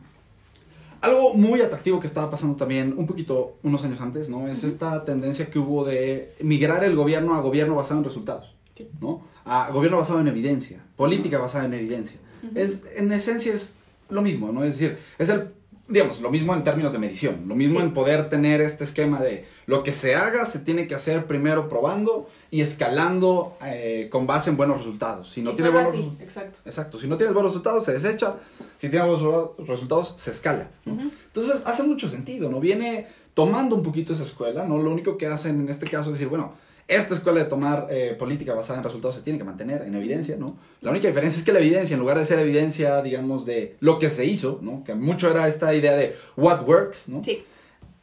algo 1.01 1.33
muy 1.33 1.63
atractivo 1.63 1.99
que 1.99 2.09
estaba 2.09 2.31
pasando 2.31 2.57
también 2.57 2.95
un 2.95 3.07
poquito 3.07 3.57
unos 3.63 3.83
años 3.85 4.03
antes, 4.03 4.29
¿no? 4.29 4.49
Es 4.49 4.65
esta 4.65 5.03
tendencia 5.07 5.49
que 5.49 5.59
hubo 5.59 5.87
de 5.87 6.35
migrar 6.43 6.85
el 6.85 6.95
gobierno 6.95 7.37
a 7.37 7.41
gobierno 7.41 7.75
basado 7.75 8.01
en 8.01 8.05
resultados, 8.05 8.55
Sí. 8.75 8.87
¿no? 9.01 9.35
A 9.47 9.71
gobierno 9.71 9.97
basado 9.99 10.21
en 10.21 10.29
evidencia, 10.29 10.85
política 10.97 11.39
basada 11.39 11.65
en 11.65 11.75
evidencia. 11.75 12.19
Es, 12.55 12.83
en 12.97 13.11
esencia 13.13 13.53
es 13.55 13.75
lo 14.11 14.21
mismo, 14.23 14.53
¿no? 14.53 14.63
Es 14.65 14.79
decir, 14.79 14.99
es 15.19 15.29
el, 15.29 15.49
digamos, 15.89 16.21
lo 16.21 16.31
mismo 16.31 16.55
en 16.55 16.65
términos 16.65 16.93
de 16.93 16.99
medición, 16.99 17.45
lo 17.47 17.55
mismo 17.55 17.79
Sí. 17.81 17.87
en 17.87 17.93
poder 17.93 18.29
tener 18.29 18.61
este 18.61 18.85
esquema 18.85 19.21
de 19.21 19.45
lo 19.67 19.83
que 19.83 19.93
se 19.93 20.15
haga 20.17 20.47
se 20.47 20.59
tiene 20.61 20.87
que 20.89 20.95
hacer 20.95 21.27
primero 21.27 21.69
probando 21.69 22.29
y 22.51 22.61
escalando 22.61 23.57
eh, 23.65 24.09
con 24.11 24.27
base 24.27 24.51
en 24.51 24.57
buenos 24.57 24.79
resultados. 24.79 25.31
Si 25.31 25.43
no 25.43 25.53
y 25.53 25.55
tiene 25.55 25.71
solo 25.71 25.83
buenos 25.83 26.07
así, 26.13 26.23
exacto. 26.25 26.59
Exacto, 26.65 26.99
si 26.99 27.07
no 27.09 27.17
tienes 27.17 27.33
buenos 27.35 27.53
resultados, 27.53 27.85
se 27.85 27.93
desecha. 27.93 28.35
Si 28.77 28.89
tienes 28.91 29.09
buenos 29.09 29.57
resultados, 29.67 30.15
se 30.17 30.31
escala. 30.31 30.69
¿no? 30.85 30.95
Ujú. 30.95 31.11
Entonces, 31.29 31.63
hace 31.67 31.83
mucho 31.85 32.09
sentido, 32.09 32.51
¿no? 32.51 32.61
Viene 32.61 33.07
tomando 33.35 33.77
un 33.77 33.83
poquito 33.83 34.13
esa 34.13 34.23
escuela, 34.25 34.65
¿no? 34.65 34.79
Lo 34.79 34.91
único 34.91 35.17
que 35.17 35.27
hacen 35.27 35.61
en 35.61 35.69
este 35.69 35.87
caso 35.87 36.11
es 36.11 36.15
decir, 36.17 36.29
bueno, 36.29 36.53
esta 36.89 37.15
escuela 37.15 37.41
de 37.43 37.47
tomar 37.47 37.89
eh, 37.91 38.15
política 38.19 38.55
basada 38.55 38.79
en 38.79 38.85
resultados 38.85 39.17
se 39.17 39.23
tiene 39.23 39.39
que 39.39 39.45
mantener 39.45 39.83
en 39.83 39.95
evidencia, 39.97 40.37
¿no? 40.37 40.57
La 40.81 40.91
única 40.91 41.09
diferencia 41.09 41.39
es 41.41 41.45
que 41.45 41.53
la 41.53 41.59
evidencia, 41.59 41.95
en 41.95 42.01
lugar 42.01 42.19
de 42.19 42.25
ser 42.25 42.39
evidencia, 42.39 43.03
digamos, 43.03 43.45
de 43.45 43.77
lo 43.81 43.99
que 43.99 44.09
se 44.11 44.25
hizo, 44.25 44.61
¿no? 44.63 44.85
Que 44.85 44.95
mucho 44.95 45.29
era 45.31 45.49
esta 45.49 45.75
idea 45.75 45.97
de 45.97 46.15
what 46.37 46.67
works, 46.67 47.09
¿no? 47.09 47.23
Sí, 47.25 47.43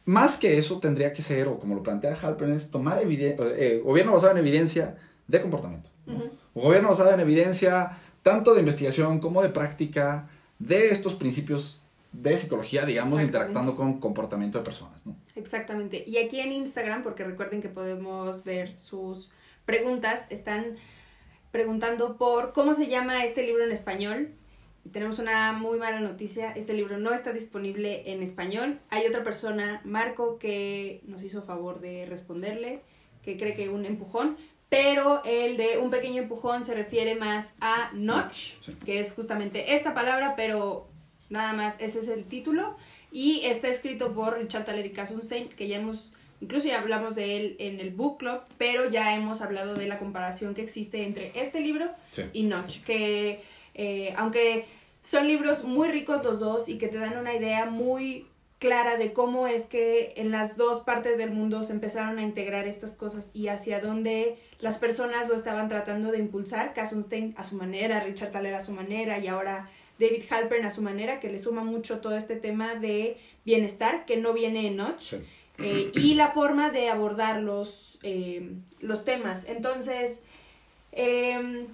Más 0.06 0.36
que 0.36 0.58
eso 0.58 0.80
tendría 0.80 1.14
que 1.14 1.22
ser, 1.22 1.48
o 1.48 1.58
como 1.58 1.74
lo 1.74 1.82
plantea 1.82 2.14
Halpern, 2.20 2.52
es 2.52 2.70
tomar 2.70 3.02
eviden- 3.02 3.36
eh, 3.56 3.80
gobierno 3.82 4.12
basado 4.12 4.32
en 4.32 4.38
evidencia 4.38 4.96
de 5.28 5.40
comportamiento. 5.40 5.88
¿no? 6.04 6.16
Ujú. 6.16 6.24
Un 6.52 6.62
gobierno 6.62 6.90
basado 6.90 7.10
en 7.12 7.20
evidencia 7.20 7.90
tanto 8.22 8.52
de 8.52 8.60
investigación 8.60 9.18
como 9.18 9.40
de 9.40 9.48
práctica 9.48 10.28
de 10.58 10.88
estos 10.88 11.14
principios 11.14 11.80
de 12.14 12.38
psicología, 12.38 12.86
digamos, 12.86 13.20
interactuando 13.20 13.76
con 13.76 13.98
comportamiento 14.00 14.58
de 14.58 14.64
personas. 14.64 15.04
¿no? 15.04 15.16
exactamente. 15.34 16.04
Y 16.06 16.18
aquí 16.18 16.40
en 16.40 16.52
Instagram, 16.52 17.02
porque 17.02 17.24
recuerden 17.24 17.60
que 17.60 17.68
podemos 17.68 18.44
ver 18.44 18.78
sus 18.78 19.32
preguntas, 19.64 20.26
están 20.30 20.76
preguntando 21.50 22.16
por 22.16 22.52
cómo 22.52 22.74
se 22.74 22.86
llama 22.86 23.24
este 23.24 23.42
libro 23.44 23.64
en 23.64 23.72
español. 23.72 24.30
Y 24.84 24.90
tenemos 24.90 25.18
una 25.18 25.52
muy 25.52 25.78
mala 25.78 26.00
noticia, 26.00 26.52
este 26.52 26.74
libro 26.74 26.98
no 26.98 27.14
está 27.14 27.32
disponible 27.32 28.12
en 28.12 28.22
español. 28.22 28.80
Hay 28.90 29.06
otra 29.06 29.24
persona, 29.24 29.80
Marco, 29.84 30.38
que 30.38 31.00
nos 31.06 31.22
hizo 31.22 31.42
favor 31.42 31.80
de 31.80 32.04
responderle, 32.06 32.82
que 33.22 33.36
cree 33.38 33.54
que 33.54 33.70
un 33.70 33.86
empujón, 33.86 34.36
pero 34.68 35.22
el 35.24 35.56
de 35.56 35.78
un 35.78 35.90
pequeño 35.90 36.22
empujón 36.22 36.64
se 36.64 36.74
refiere 36.74 37.14
más 37.14 37.54
a 37.60 37.90
notch, 37.94 38.56
Sí. 38.60 38.72
que 38.84 39.00
es 39.00 39.12
justamente 39.14 39.74
esta 39.74 39.94
palabra, 39.94 40.34
pero 40.36 40.88
nada 41.30 41.52
más 41.52 41.76
ese 41.80 42.00
es 42.00 42.08
el 42.08 42.24
título. 42.24 42.76
Y 43.12 43.42
está 43.44 43.68
escrito 43.68 44.12
por 44.12 44.38
Richard 44.38 44.64
Thaler 44.64 44.86
y 44.86 44.90
Kassenstein, 44.90 45.48
que 45.48 45.68
ya 45.68 45.76
hemos, 45.78 46.12
incluso 46.40 46.66
ya 46.66 46.80
hablamos 46.80 47.14
de 47.14 47.36
él 47.36 47.56
en 47.60 47.78
el 47.78 47.90
book 47.90 48.18
club, 48.18 48.40
pero 48.58 48.90
ya 48.90 49.14
hemos 49.14 49.40
hablado 49.40 49.74
de 49.76 49.86
la 49.86 49.98
comparación 49.98 50.52
que 50.54 50.62
existe 50.62 51.04
entre 51.04 51.30
este 51.34 51.60
libro 51.60 51.90
Sí. 52.10 52.22
y 52.32 52.42
Notch, 52.42 52.80
que 52.82 53.40
eh, 53.74 54.14
aunque 54.16 54.64
son 55.02 55.28
libros 55.28 55.64
muy 55.64 55.88
ricos 55.88 56.24
los 56.24 56.40
dos 56.40 56.68
y 56.68 56.78
que 56.78 56.88
te 56.88 56.98
dan 56.98 57.18
una 57.18 57.34
idea 57.34 57.66
muy 57.66 58.26
clara 58.58 58.96
de 58.96 59.12
cómo 59.12 59.46
es 59.46 59.66
que 59.66 60.14
en 60.16 60.30
las 60.30 60.56
dos 60.56 60.80
partes 60.80 61.18
del 61.18 61.30
mundo 61.30 61.62
se 61.64 61.72
empezaron 61.74 62.18
a 62.18 62.22
integrar 62.22 62.66
estas 62.66 62.94
cosas 62.94 63.30
y 63.34 63.48
hacia 63.48 63.80
dónde 63.80 64.38
las 64.60 64.78
personas 64.78 65.28
lo 65.28 65.34
estaban 65.34 65.68
tratando 65.68 66.10
de 66.10 66.18
impulsar, 66.18 66.72
Kassenstein 66.72 67.34
a 67.36 67.44
su 67.44 67.56
manera, 67.56 68.00
Richard 68.00 68.30
Thaler 68.30 68.54
a 68.54 68.60
su 68.62 68.72
manera 68.72 69.18
y 69.18 69.26
ahora 69.26 69.68
David 69.98 70.24
Halpern 70.30 70.64
a 70.64 70.70
su 70.70 70.82
manera, 70.82 71.20
que 71.20 71.30
le 71.30 71.38
suma 71.38 71.62
mucho 71.64 72.00
todo 72.00 72.16
este 72.16 72.36
tema 72.36 72.74
de 72.74 73.16
bienestar, 73.44 74.04
que 74.06 74.16
no 74.16 74.32
viene 74.32 74.66
en 74.66 74.76
Notch, 74.76 75.00
Sí. 75.14 75.16
eh, 75.58 75.92
y 75.94 76.14
la 76.14 76.28
forma 76.32 76.70
de 76.70 76.88
abordar 76.88 77.40
los, 77.40 78.00
eh, 78.02 78.50
los 78.80 79.04
temas. 79.04 79.46
Entonces, 79.48 80.22
em, 80.92 81.66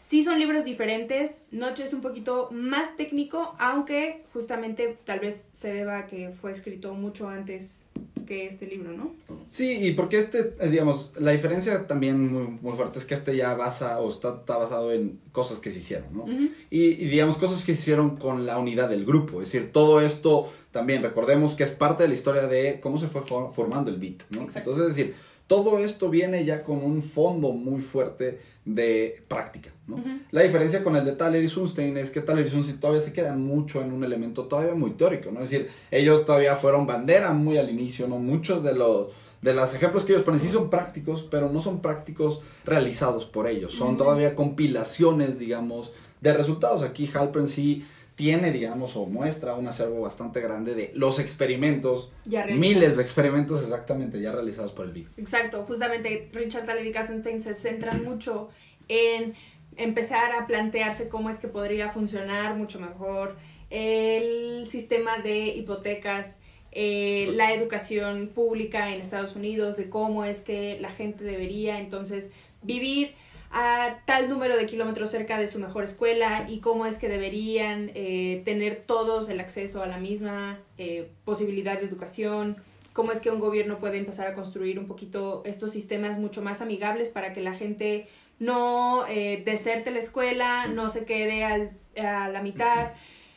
sí 0.00 0.24
son 0.24 0.38
libros 0.38 0.64
diferentes, 0.64 1.42
Notch 1.50 1.80
es 1.80 1.92
un 1.92 2.00
poquito 2.00 2.48
más 2.50 2.96
técnico, 2.96 3.54
aunque 3.58 4.22
justamente 4.32 4.96
tal 5.04 5.20
vez 5.20 5.48
se 5.52 5.72
deba 5.72 5.98
a 5.98 6.06
que 6.06 6.30
fue 6.30 6.52
escrito 6.52 6.94
mucho 6.94 7.28
antes 7.28 7.82
que 8.26 8.46
este 8.46 8.66
libro, 8.66 8.92
¿no? 8.92 9.12
Sí, 9.46 9.72
y 9.84 9.92
porque 9.94 10.18
este, 10.18 10.54
es, 10.60 10.70
digamos, 10.70 11.10
la 11.18 11.32
diferencia 11.32 11.88
también 11.88 12.32
muy, 12.32 12.58
muy 12.62 12.76
fuerte 12.76 13.00
es 13.00 13.04
que 13.04 13.14
este 13.14 13.34
ya 13.36 13.54
basa 13.54 13.98
o 13.98 14.08
está, 14.08 14.36
está 14.36 14.56
basado 14.56 14.92
en 14.92 15.18
cosas 15.32 15.58
que 15.58 15.70
se 15.70 15.80
hicieron, 15.80 16.06
¿no? 16.16 16.26
Y, 16.70 16.84
y, 16.84 16.94
digamos 17.08 17.38
cosas 17.38 17.64
que 17.64 17.74
se 17.74 17.80
hicieron 17.80 18.16
con 18.16 18.46
la 18.46 18.58
unidad 18.58 18.88
del 18.88 19.04
grupo, 19.04 19.42
es 19.42 19.50
decir, 19.52 19.72
todo 19.72 20.00
esto 20.00 20.48
también 20.70 21.02
recordemos 21.02 21.54
que 21.54 21.64
es 21.64 21.72
parte 21.72 22.04
de 22.04 22.08
la 22.08 22.14
historia 22.14 22.46
de 22.46 22.78
cómo 22.80 22.98
se 22.98 23.08
fue 23.08 23.22
for- 23.22 23.52
formando 23.52 23.90
el 23.90 23.96
beat, 23.96 24.22
¿no? 24.30 24.42
Exacto. 24.42 24.70
Entonces, 24.70 24.90
es 24.92 24.96
decir, 24.96 25.14
todo 25.50 25.80
esto 25.80 26.10
viene 26.10 26.44
ya 26.44 26.62
con 26.62 26.84
un 26.84 27.02
fondo 27.02 27.50
muy 27.50 27.80
fuerte 27.80 28.38
de 28.64 29.20
práctica, 29.26 29.70
¿no? 29.88 30.00
La 30.30 30.42
diferencia 30.42 30.84
con 30.84 30.94
el 30.94 31.04
de 31.04 31.10
Thaler 31.10 31.42
y 31.42 31.48
Sunstein 31.48 31.96
es 31.96 32.12
que 32.12 32.20
Thaler 32.20 32.46
y 32.46 32.50
Sunstein 32.50 32.78
todavía 32.78 33.02
se 33.02 33.12
quedan 33.12 33.44
mucho 33.44 33.82
en 33.82 33.92
un 33.92 34.04
elemento 34.04 34.44
todavía 34.44 34.76
muy 34.76 34.92
teórico, 34.92 35.32
¿no? 35.32 35.42
Es 35.42 35.50
decir, 35.50 35.68
ellos 35.90 36.24
todavía 36.24 36.54
fueron 36.54 36.86
bandera 36.86 37.32
muy 37.32 37.58
al 37.58 37.68
inicio, 37.68 38.06
¿no? 38.06 38.20
Muchos 38.20 38.62
de 38.62 38.76
los 38.76 39.08
de 39.42 39.52
los 39.52 39.74
ejemplos 39.74 40.04
que 40.04 40.12
ellos 40.12 40.24
ponen 40.24 40.38
sí 40.38 40.48
son 40.48 40.70
prácticos, 40.70 41.26
pero 41.28 41.50
no 41.50 41.60
son 41.60 41.82
prácticos 41.82 42.42
realizados 42.64 43.24
por 43.24 43.48
ellos, 43.48 43.72
son 43.72 43.96
todavía 43.96 44.36
compilaciones, 44.36 45.40
digamos, 45.40 45.90
de 46.20 46.32
resultados. 46.32 46.82
Aquí 46.82 47.10
Halpern 47.12 47.48
sí 47.48 47.84
tiene, 48.20 48.52
digamos, 48.52 48.96
o 48.96 49.06
muestra 49.06 49.54
un 49.54 49.66
acervo 49.66 50.02
bastante 50.02 50.42
grande 50.42 50.74
de 50.74 50.92
los 50.94 51.18
experimentos, 51.18 52.12
Ya 52.26 52.44
miles 52.44 52.98
de 52.98 53.02
experimentos 53.02 53.62
exactamente 53.62 54.20
ya 54.20 54.30
realizados 54.30 54.72
por 54.72 54.84
el 54.84 54.92
BIG. 54.92 55.08
Exacto, 55.16 55.64
justamente 55.64 56.28
Richard 56.34 56.66
Thaler 56.66 56.86
y 56.86 56.92
Kassenstein 56.92 57.40
se 57.40 57.54
centran 57.54 58.04
mucho 58.04 58.50
en 58.88 59.32
empezar 59.78 60.32
a 60.32 60.46
plantearse 60.46 61.08
cómo 61.08 61.30
es 61.30 61.38
que 61.38 61.48
podría 61.48 61.88
funcionar 61.88 62.56
mucho 62.56 62.78
mejor 62.78 63.36
el 63.70 64.66
sistema 64.66 65.20
de 65.20 65.46
hipotecas, 65.56 66.40
eh, 66.72 67.30
la 67.32 67.54
educación 67.54 68.32
pública 68.34 68.92
en 68.92 69.00
Estados 69.00 69.34
Unidos, 69.34 69.78
de 69.78 69.88
cómo 69.88 70.26
es 70.26 70.42
que 70.42 70.78
la 70.78 70.90
gente 70.90 71.24
debería 71.24 71.80
entonces 71.80 72.28
vivir 72.60 73.14
a 73.52 73.98
tal 74.04 74.28
número 74.28 74.56
de 74.56 74.66
kilómetros 74.66 75.10
cerca 75.10 75.36
de 75.38 75.48
su 75.48 75.58
mejor 75.58 75.84
escuela 75.84 76.46
y 76.48 76.60
cómo 76.60 76.86
es 76.86 76.98
que 76.98 77.08
deberían 77.08 77.90
eh, 77.94 78.42
tener 78.44 78.84
todos 78.86 79.28
el 79.28 79.40
acceso 79.40 79.82
a 79.82 79.86
la 79.86 79.96
misma 79.98 80.58
eh, 80.78 81.10
posibilidad 81.24 81.78
de 81.78 81.86
educación, 81.86 82.56
cómo 82.92 83.10
es 83.12 83.20
que 83.20 83.30
un 83.30 83.40
gobierno 83.40 83.78
puede 83.78 83.98
empezar 83.98 84.28
a 84.28 84.34
construir 84.34 84.78
un 84.78 84.86
poquito 84.86 85.42
estos 85.44 85.72
sistemas 85.72 86.18
mucho 86.18 86.42
más 86.42 86.60
amigables 86.60 87.08
para 87.08 87.32
que 87.32 87.40
la 87.40 87.54
gente 87.54 88.06
no 88.38 89.04
eh, 89.08 89.42
deserte 89.44 89.90
la 89.90 89.98
escuela, 89.98 90.66
no 90.68 90.88
se 90.88 91.04
quede 91.04 91.44
al- 91.44 91.72
a 92.00 92.28
la 92.28 92.42
mitad. 92.42 92.92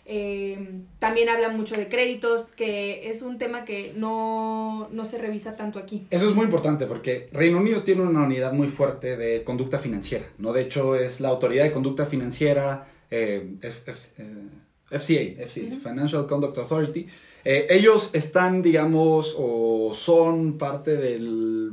Eh, 0.06 0.82
también 1.00 1.30
habla 1.30 1.48
mucho 1.50 1.76
de 1.76 1.88
créditos, 1.88 2.52
que 2.52 3.10
es 3.10 3.22
un 3.22 3.38
tema 3.38 3.64
que 3.64 3.94
no, 3.96 4.90
no 4.92 5.06
se 5.06 5.18
revisa 5.18 5.56
tanto 5.56 5.80
aquí. 5.80 6.06
Eso 6.10 6.28
es 6.28 6.36
muy 6.36 6.44
importante 6.46 6.86
porque 6.88 7.30
Reino 7.32 7.58
Unido 7.60 7.84
tiene 7.84 8.02
una 8.02 8.24
unidad 8.24 8.52
muy 8.52 8.68
fuerte 8.68 9.16
de 9.16 9.44
conducta 9.44 9.80
financiera, 9.80 10.26
¿no? 10.38 10.52
De 10.52 10.62
hecho, 10.62 10.96
es 10.96 11.22
la 11.22 11.30
autoridad 11.30 11.64
de 11.64 11.72
conducta 11.72 12.06
financiera 12.06 12.88
eh, 13.10 13.56
F- 13.62 13.92
F- 13.92 14.22
eh, 14.22 14.48
FCA, 14.90 15.46
FCA, 15.46 15.68
Ujú. 15.68 15.78
Financial 15.82 16.28
Conduct 16.28 16.58
Authority. 16.58 17.08
Eh, 17.46 17.68
ellos 17.70 18.10
están, 18.14 18.62
digamos, 18.62 19.36
o 19.38 19.94
son 19.94 20.58
parte 20.58 20.98
del 20.98 21.72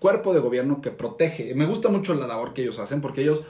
cuerpo 0.00 0.32
de 0.34 0.40
gobierno 0.40 0.80
que 0.80 0.90
protege. 0.90 1.54
Me 1.54 1.66
gusta 1.66 1.88
mucho 1.88 2.14
la 2.14 2.26
labor 2.26 2.54
que 2.54 2.62
ellos 2.62 2.78
hacen 2.78 3.00
porque 3.00 3.22
ellos 3.22 3.42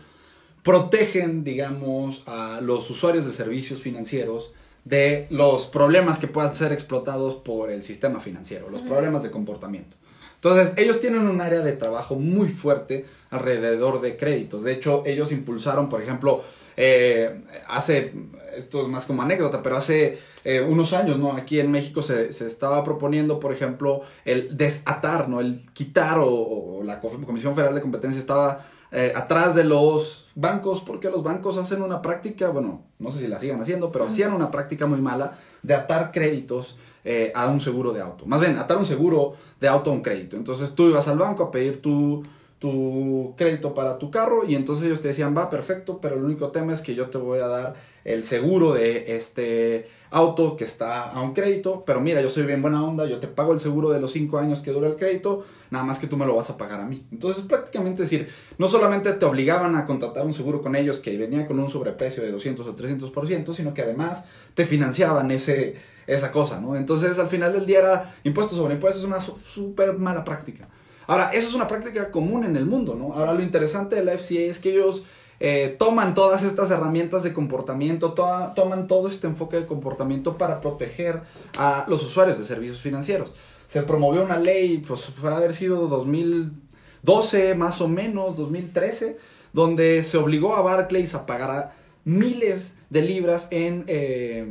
protegen, 0.62 1.44
digamos, 1.44 2.22
a 2.26 2.60
los 2.60 2.88
usuarios 2.90 3.26
de 3.26 3.32
servicios 3.32 3.80
financieros 3.80 4.52
de 4.84 5.26
los 5.30 5.66
problemas 5.66 6.18
que 6.18 6.28
puedan 6.28 6.54
ser 6.54 6.72
explotados 6.72 7.34
por 7.34 7.70
el 7.70 7.82
sistema 7.82 8.20
financiero, 8.20 8.70
los 8.70 8.80
problemas 8.82 9.22
de 9.22 9.30
comportamiento. 9.30 9.96
Entonces, 10.36 10.72
ellos 10.76 11.00
tienen 11.00 11.26
un 11.26 11.40
área 11.40 11.60
de 11.60 11.72
trabajo 11.72 12.14
muy 12.14 12.48
fuerte 12.48 13.04
alrededor 13.30 14.00
de 14.00 14.16
créditos. 14.16 14.62
De 14.62 14.72
hecho, 14.72 15.02
ellos 15.04 15.32
impulsaron, 15.32 15.88
por 15.88 16.00
ejemplo, 16.00 16.42
eh, 16.76 17.42
hace, 17.68 18.12
esto 18.56 18.82
es 18.82 18.88
más 18.88 19.04
como 19.04 19.22
anécdota, 19.22 19.62
pero 19.62 19.76
hace 19.76 20.18
eh, 20.44 20.60
unos 20.60 20.92
años, 20.92 21.18
¿no? 21.18 21.32
Aquí 21.32 21.58
en 21.58 21.72
México 21.72 22.02
se, 22.02 22.32
se 22.32 22.46
estaba 22.46 22.84
proponiendo, 22.84 23.40
por 23.40 23.52
ejemplo, 23.52 24.02
el 24.24 24.56
desatar, 24.56 25.28
¿no? 25.28 25.40
El 25.40 25.58
quitar 25.72 26.18
o, 26.18 26.28
o 26.30 26.82
la 26.84 27.00
Co- 27.00 27.20
Comisión 27.26 27.54
Federal 27.56 27.74
de 27.74 27.80
Competencia 27.82 28.20
estaba 28.20 28.64
eh, 28.90 29.12
atrás 29.14 29.54
de 29.54 29.64
los 29.64 30.26
bancos, 30.34 30.80
porque 30.80 31.10
los 31.10 31.22
bancos 31.22 31.58
hacen 31.58 31.82
una 31.82 32.00
práctica, 32.00 32.48
bueno, 32.48 32.84
no 32.98 33.10
sé 33.10 33.18
si 33.18 33.28
la 33.28 33.38
sigan 33.38 33.60
haciendo, 33.60 33.92
pero 33.92 34.06
hacían 34.06 34.32
una 34.32 34.50
práctica 34.50 34.86
muy 34.86 35.00
mala 35.00 35.38
de 35.62 35.74
atar 35.74 36.10
créditos 36.10 36.76
eh, 37.04 37.32
a 37.34 37.46
un 37.46 37.60
seguro 37.60 37.92
de 37.92 38.00
auto. 38.00 38.26
Más 38.26 38.40
bien, 38.40 38.58
atar 38.58 38.76
un 38.76 38.86
seguro 38.86 39.34
de 39.60 39.68
auto 39.68 39.90
a 39.90 39.92
un 39.92 40.02
crédito. 40.02 40.36
Entonces 40.36 40.74
tú 40.74 40.88
ibas 40.88 41.08
al 41.08 41.18
banco 41.18 41.42
a 41.42 41.50
pedir 41.50 41.82
tu, 41.82 42.22
tu 42.58 43.34
crédito 43.36 43.72
para 43.72 43.98
tu 43.98 44.10
carro 44.10 44.44
y 44.44 44.54
entonces 44.54 44.86
ellos 44.86 45.00
te 45.00 45.08
decían, 45.08 45.36
va, 45.36 45.48
perfecto, 45.48 46.00
pero 46.00 46.16
el 46.16 46.24
único 46.24 46.50
tema 46.50 46.72
es 46.72 46.82
que 46.82 46.94
yo 46.94 47.08
te 47.08 47.18
voy 47.18 47.38
a 47.38 47.46
dar 47.46 47.74
el 48.04 48.22
seguro 48.22 48.72
de 48.72 49.04
este 49.08 49.86
auto 50.10 50.56
que 50.56 50.64
está 50.64 51.10
a 51.10 51.20
un 51.20 51.34
crédito, 51.34 51.84
pero 51.86 52.00
mira, 52.00 52.20
yo 52.22 52.30
soy 52.30 52.44
bien 52.44 52.62
buena 52.62 52.82
onda, 52.82 53.04
yo 53.06 53.20
te 53.20 53.28
pago 53.28 53.52
el 53.52 53.60
seguro 53.60 53.90
de 53.90 54.00
los 54.00 54.10
cinco 54.10 54.38
años 54.38 54.60
que 54.60 54.72
dura 54.72 54.88
el 54.88 54.96
crédito, 54.96 55.44
nada 55.70 55.84
más 55.84 55.98
que 55.98 56.06
tú 56.06 56.16
me 56.16 56.26
lo 56.26 56.34
vas 56.34 56.50
a 56.50 56.56
pagar 56.56 56.80
a 56.80 56.86
mí. 56.86 57.06
Entonces, 57.12 57.44
prácticamente 57.44 58.02
decir, 58.02 58.28
no 58.56 58.66
solamente 58.66 59.12
te 59.12 59.26
obligaban 59.26 59.76
a 59.76 59.84
contratar 59.84 60.24
un 60.24 60.32
seguro 60.32 60.62
con 60.62 60.74
ellos 60.74 61.00
que 61.00 61.16
venía 61.16 61.46
con 61.46 61.60
un 61.60 61.68
sobreprecio 61.68 62.22
de 62.22 62.32
200 62.32 62.66
o 62.66 62.74
300%, 62.74 63.52
sino 63.52 63.74
que 63.74 63.82
además 63.82 64.24
te 64.54 64.64
financiaban 64.64 65.30
ese, 65.30 65.76
esa 66.06 66.32
cosa, 66.32 66.58
¿no? 66.60 66.74
Entonces, 66.74 67.18
al 67.18 67.28
final 67.28 67.52
del 67.52 67.66
día 67.66 67.78
era 67.80 68.14
impuestos 68.24 68.56
sobre 68.56 68.74
impuestos, 68.74 69.02
es 69.02 69.08
una 69.08 69.20
súper 69.20 69.92
mala 69.98 70.24
práctica. 70.24 70.68
Ahora, 71.08 71.30
eso 71.32 71.48
es 71.48 71.54
una 71.54 71.66
práctica 71.66 72.10
común 72.10 72.44
en 72.44 72.54
el 72.54 72.66
mundo, 72.66 72.94
¿no? 72.94 73.14
Ahora, 73.14 73.32
lo 73.32 73.42
interesante 73.42 73.96
de 73.96 74.04
la 74.04 74.12
FCA 74.12 74.42
es 74.42 74.58
que 74.58 74.72
ellos 74.72 75.04
eh, 75.40 75.74
toman 75.78 76.12
todas 76.12 76.42
estas 76.42 76.70
herramientas 76.70 77.22
de 77.22 77.32
comportamiento, 77.32 78.12
toman 78.12 78.86
todo 78.86 79.08
este 79.08 79.26
enfoque 79.26 79.56
de 79.56 79.66
comportamiento 79.66 80.36
para 80.36 80.60
proteger 80.60 81.22
a 81.58 81.86
los 81.88 82.02
usuarios 82.02 82.38
de 82.38 82.44
servicios 82.44 82.80
financieros. 82.82 83.32
Se 83.68 83.82
promovió 83.84 84.22
una 84.22 84.38
ley, 84.38 84.84
pues 84.86 85.06
fue 85.06 85.32
haber 85.32 85.54
sido 85.54 85.88
2012 85.88 87.54
más 87.54 87.80
o 87.80 87.88
menos, 87.88 88.36
2013, 88.36 89.16
donde 89.54 90.02
se 90.02 90.18
obligó 90.18 90.56
a 90.56 90.60
Barclays 90.60 91.14
a 91.14 91.24
pagar 91.24 91.72
miles 92.04 92.74
de 92.90 93.00
libras 93.00 93.48
en, 93.50 93.84
eh, 93.86 94.46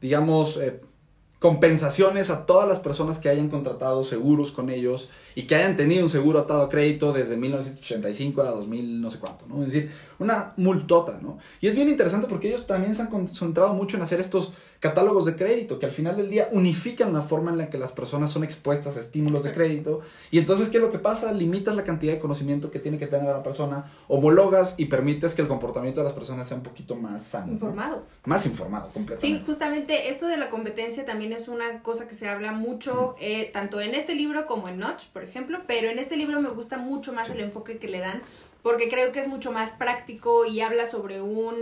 digamos, 0.00 0.56
eh, 0.56 0.80
compensaciones 1.38 2.30
a 2.30 2.46
todas 2.46 2.68
las 2.68 2.80
personas 2.80 3.18
que 3.18 3.28
hayan 3.28 3.48
contratado 3.48 4.02
seguros 4.02 4.50
con 4.50 4.70
ellos 4.70 5.08
y 5.36 5.42
que 5.42 5.54
hayan 5.54 5.76
tenido 5.76 6.02
un 6.02 6.10
seguro 6.10 6.40
atado 6.40 6.62
a 6.62 6.68
crédito 6.68 7.12
desde 7.12 7.36
1985 7.36 8.42
a 8.42 8.50
2000 8.50 9.00
no 9.00 9.10
sé 9.10 9.18
cuánto, 9.18 9.46
¿no? 9.46 9.62
Es 9.62 9.72
decir, 9.72 9.92
una 10.18 10.52
multota, 10.56 11.18
¿no? 11.22 11.38
Y 11.60 11.68
es 11.68 11.76
bien 11.76 11.88
interesante 11.88 12.26
porque 12.28 12.48
ellos 12.48 12.66
también 12.66 12.94
se 12.94 13.02
han 13.02 13.08
concentrado 13.08 13.72
mucho 13.74 13.96
en 13.96 14.02
hacer 14.02 14.20
estos 14.20 14.52
catálogos 14.80 15.24
de 15.24 15.34
crédito 15.34 15.78
que 15.78 15.86
al 15.86 15.92
final 15.92 16.16
del 16.16 16.30
día 16.30 16.48
unifican 16.52 17.12
la 17.12 17.22
forma 17.22 17.50
en 17.50 17.58
la 17.58 17.68
que 17.68 17.78
las 17.78 17.90
personas 17.92 18.30
son 18.30 18.44
expuestas 18.44 18.96
a 18.96 19.00
estímulos 19.00 19.42
de 19.42 19.52
crédito 19.52 20.00
y 20.30 20.38
entonces 20.38 20.68
¿qué 20.68 20.76
es 20.78 20.82
lo 20.82 20.92
que 20.92 20.98
pasa? 21.00 21.32
Limitas 21.32 21.74
la 21.74 21.82
cantidad 21.84 22.12
de 22.12 22.18
conocimiento 22.20 22.70
que 22.70 22.78
tiene 22.78 22.96
que 22.98 23.06
tener 23.08 23.26
la 23.26 23.42
persona, 23.42 23.86
homologas 24.06 24.74
y 24.76 24.84
permites 24.86 25.34
que 25.34 25.42
el 25.42 25.48
comportamiento 25.48 26.00
de 26.00 26.04
las 26.04 26.12
personas 26.12 26.46
sea 26.46 26.56
un 26.56 26.62
poquito 26.62 26.94
más 26.94 27.24
sano. 27.24 27.46
¿no? 27.48 27.52
Informado. 27.54 28.02
Más 28.24 28.46
informado 28.46 28.86
Sí, 28.88 28.92
completamente. 28.94 29.44
justamente 29.46 30.08
esto 30.10 30.26
de 30.26 30.36
la 30.36 30.48
competencia 30.48 31.04
también 31.04 31.32
es 31.32 31.48
una 31.48 31.82
cosa 31.82 32.06
que 32.06 32.14
se 32.14 32.28
habla 32.28 32.52
mucho, 32.52 33.16
eh, 33.20 33.50
tanto 33.52 33.80
en 33.80 33.94
este 33.94 34.14
libro 34.14 34.46
como 34.46 34.68
en 34.68 34.78
Notch, 34.78 35.06
por 35.12 35.24
ejemplo, 35.24 35.58
pero 35.66 35.90
en 35.90 35.98
este 35.98 36.16
libro 36.16 36.40
me 36.40 36.50
gusta 36.50 36.78
mucho 36.78 37.12
más 37.12 37.30
el 37.30 37.40
enfoque 37.40 37.78
que 37.78 37.88
le 37.88 37.98
dan, 37.98 38.22
porque 38.62 38.88
creo 38.88 39.12
que 39.12 39.20
es 39.20 39.28
mucho 39.28 39.50
más 39.52 39.72
práctico 39.72 40.44
y 40.46 40.60
habla 40.60 40.86
sobre 40.86 41.20
un... 41.20 41.54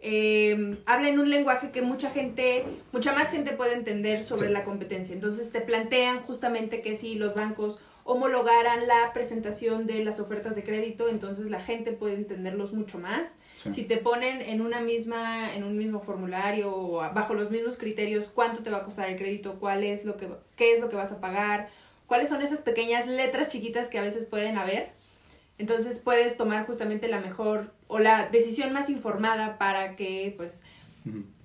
eh, 0.00 0.78
habla 0.86 1.08
en 1.08 1.18
un 1.18 1.28
lenguaje 1.30 1.70
que 1.70 1.82
mucha 1.82 2.10
gente, 2.10 2.64
mucha 2.92 3.12
más 3.12 3.30
gente 3.30 3.52
puede 3.52 3.74
entender 3.74 4.22
sobre 4.22 4.46
Sí. 4.48 4.52
la 4.52 4.64
competencia. 4.64 5.12
Entonces 5.14 5.50
te 5.50 5.60
plantean 5.60 6.20
justamente 6.20 6.80
que 6.82 6.94
si 6.94 7.16
los 7.16 7.34
bancos 7.34 7.78
homologaran 8.04 8.86
la 8.86 9.12
presentación 9.12 9.86
de 9.86 10.02
las 10.02 10.18
ofertas 10.18 10.56
de 10.56 10.64
crédito, 10.64 11.08
entonces 11.10 11.50
la 11.50 11.60
gente 11.60 11.92
puede 11.92 12.14
entenderlos 12.14 12.72
mucho 12.72 12.98
más. 12.98 13.38
Sí. 13.62 13.72
Si 13.72 13.84
te 13.84 13.98
ponen 13.98 14.40
en 14.40 14.62
una 14.62 14.80
misma, 14.80 15.54
en 15.54 15.62
un 15.64 15.76
mismo 15.76 16.00
formulario 16.00 16.74
o 16.74 16.98
bajo 17.12 17.34
los 17.34 17.50
mismos 17.50 17.76
criterios, 17.76 18.28
cuánto 18.28 18.62
te 18.62 18.70
va 18.70 18.78
a 18.78 18.84
costar 18.84 19.10
el 19.10 19.18
crédito, 19.18 19.58
cuál 19.60 19.84
es 19.84 20.04
lo 20.06 20.16
que, 20.16 20.28
qué 20.56 20.72
es 20.72 20.80
lo 20.80 20.88
que 20.88 20.96
vas 20.96 21.12
a 21.12 21.20
pagar, 21.20 21.68
cuáles 22.06 22.30
son 22.30 22.40
esas 22.40 22.62
pequeñas 22.62 23.06
letras 23.06 23.50
chiquitas 23.50 23.88
que 23.88 23.98
a 23.98 24.02
veces 24.02 24.24
pueden 24.24 24.56
haber. 24.56 24.90
Entonces 25.58 25.98
puedes 25.98 26.36
tomar 26.36 26.66
justamente 26.66 27.08
la 27.08 27.20
mejor 27.20 27.72
o 27.88 27.98
la 27.98 28.28
decisión 28.28 28.72
más 28.72 28.88
informada 28.90 29.58
para 29.58 29.96
que 29.96 30.34
pues 30.36 30.62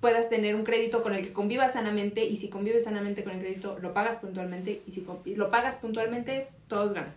puedas 0.00 0.28
tener 0.28 0.54
un 0.54 0.64
crédito 0.64 1.02
con 1.02 1.14
el 1.14 1.24
que 1.24 1.32
convivas 1.32 1.72
sanamente 1.72 2.24
y 2.24 2.36
si 2.36 2.48
convives 2.48 2.84
sanamente 2.84 3.24
con 3.24 3.32
el 3.32 3.40
crédito 3.40 3.78
lo 3.80 3.94
pagas 3.94 4.16
puntualmente 4.16 4.82
y 4.86 4.90
si 4.90 5.06
lo 5.36 5.50
pagas 5.50 5.76
puntualmente 5.76 6.48
todos 6.68 6.92
ganan. 6.92 7.14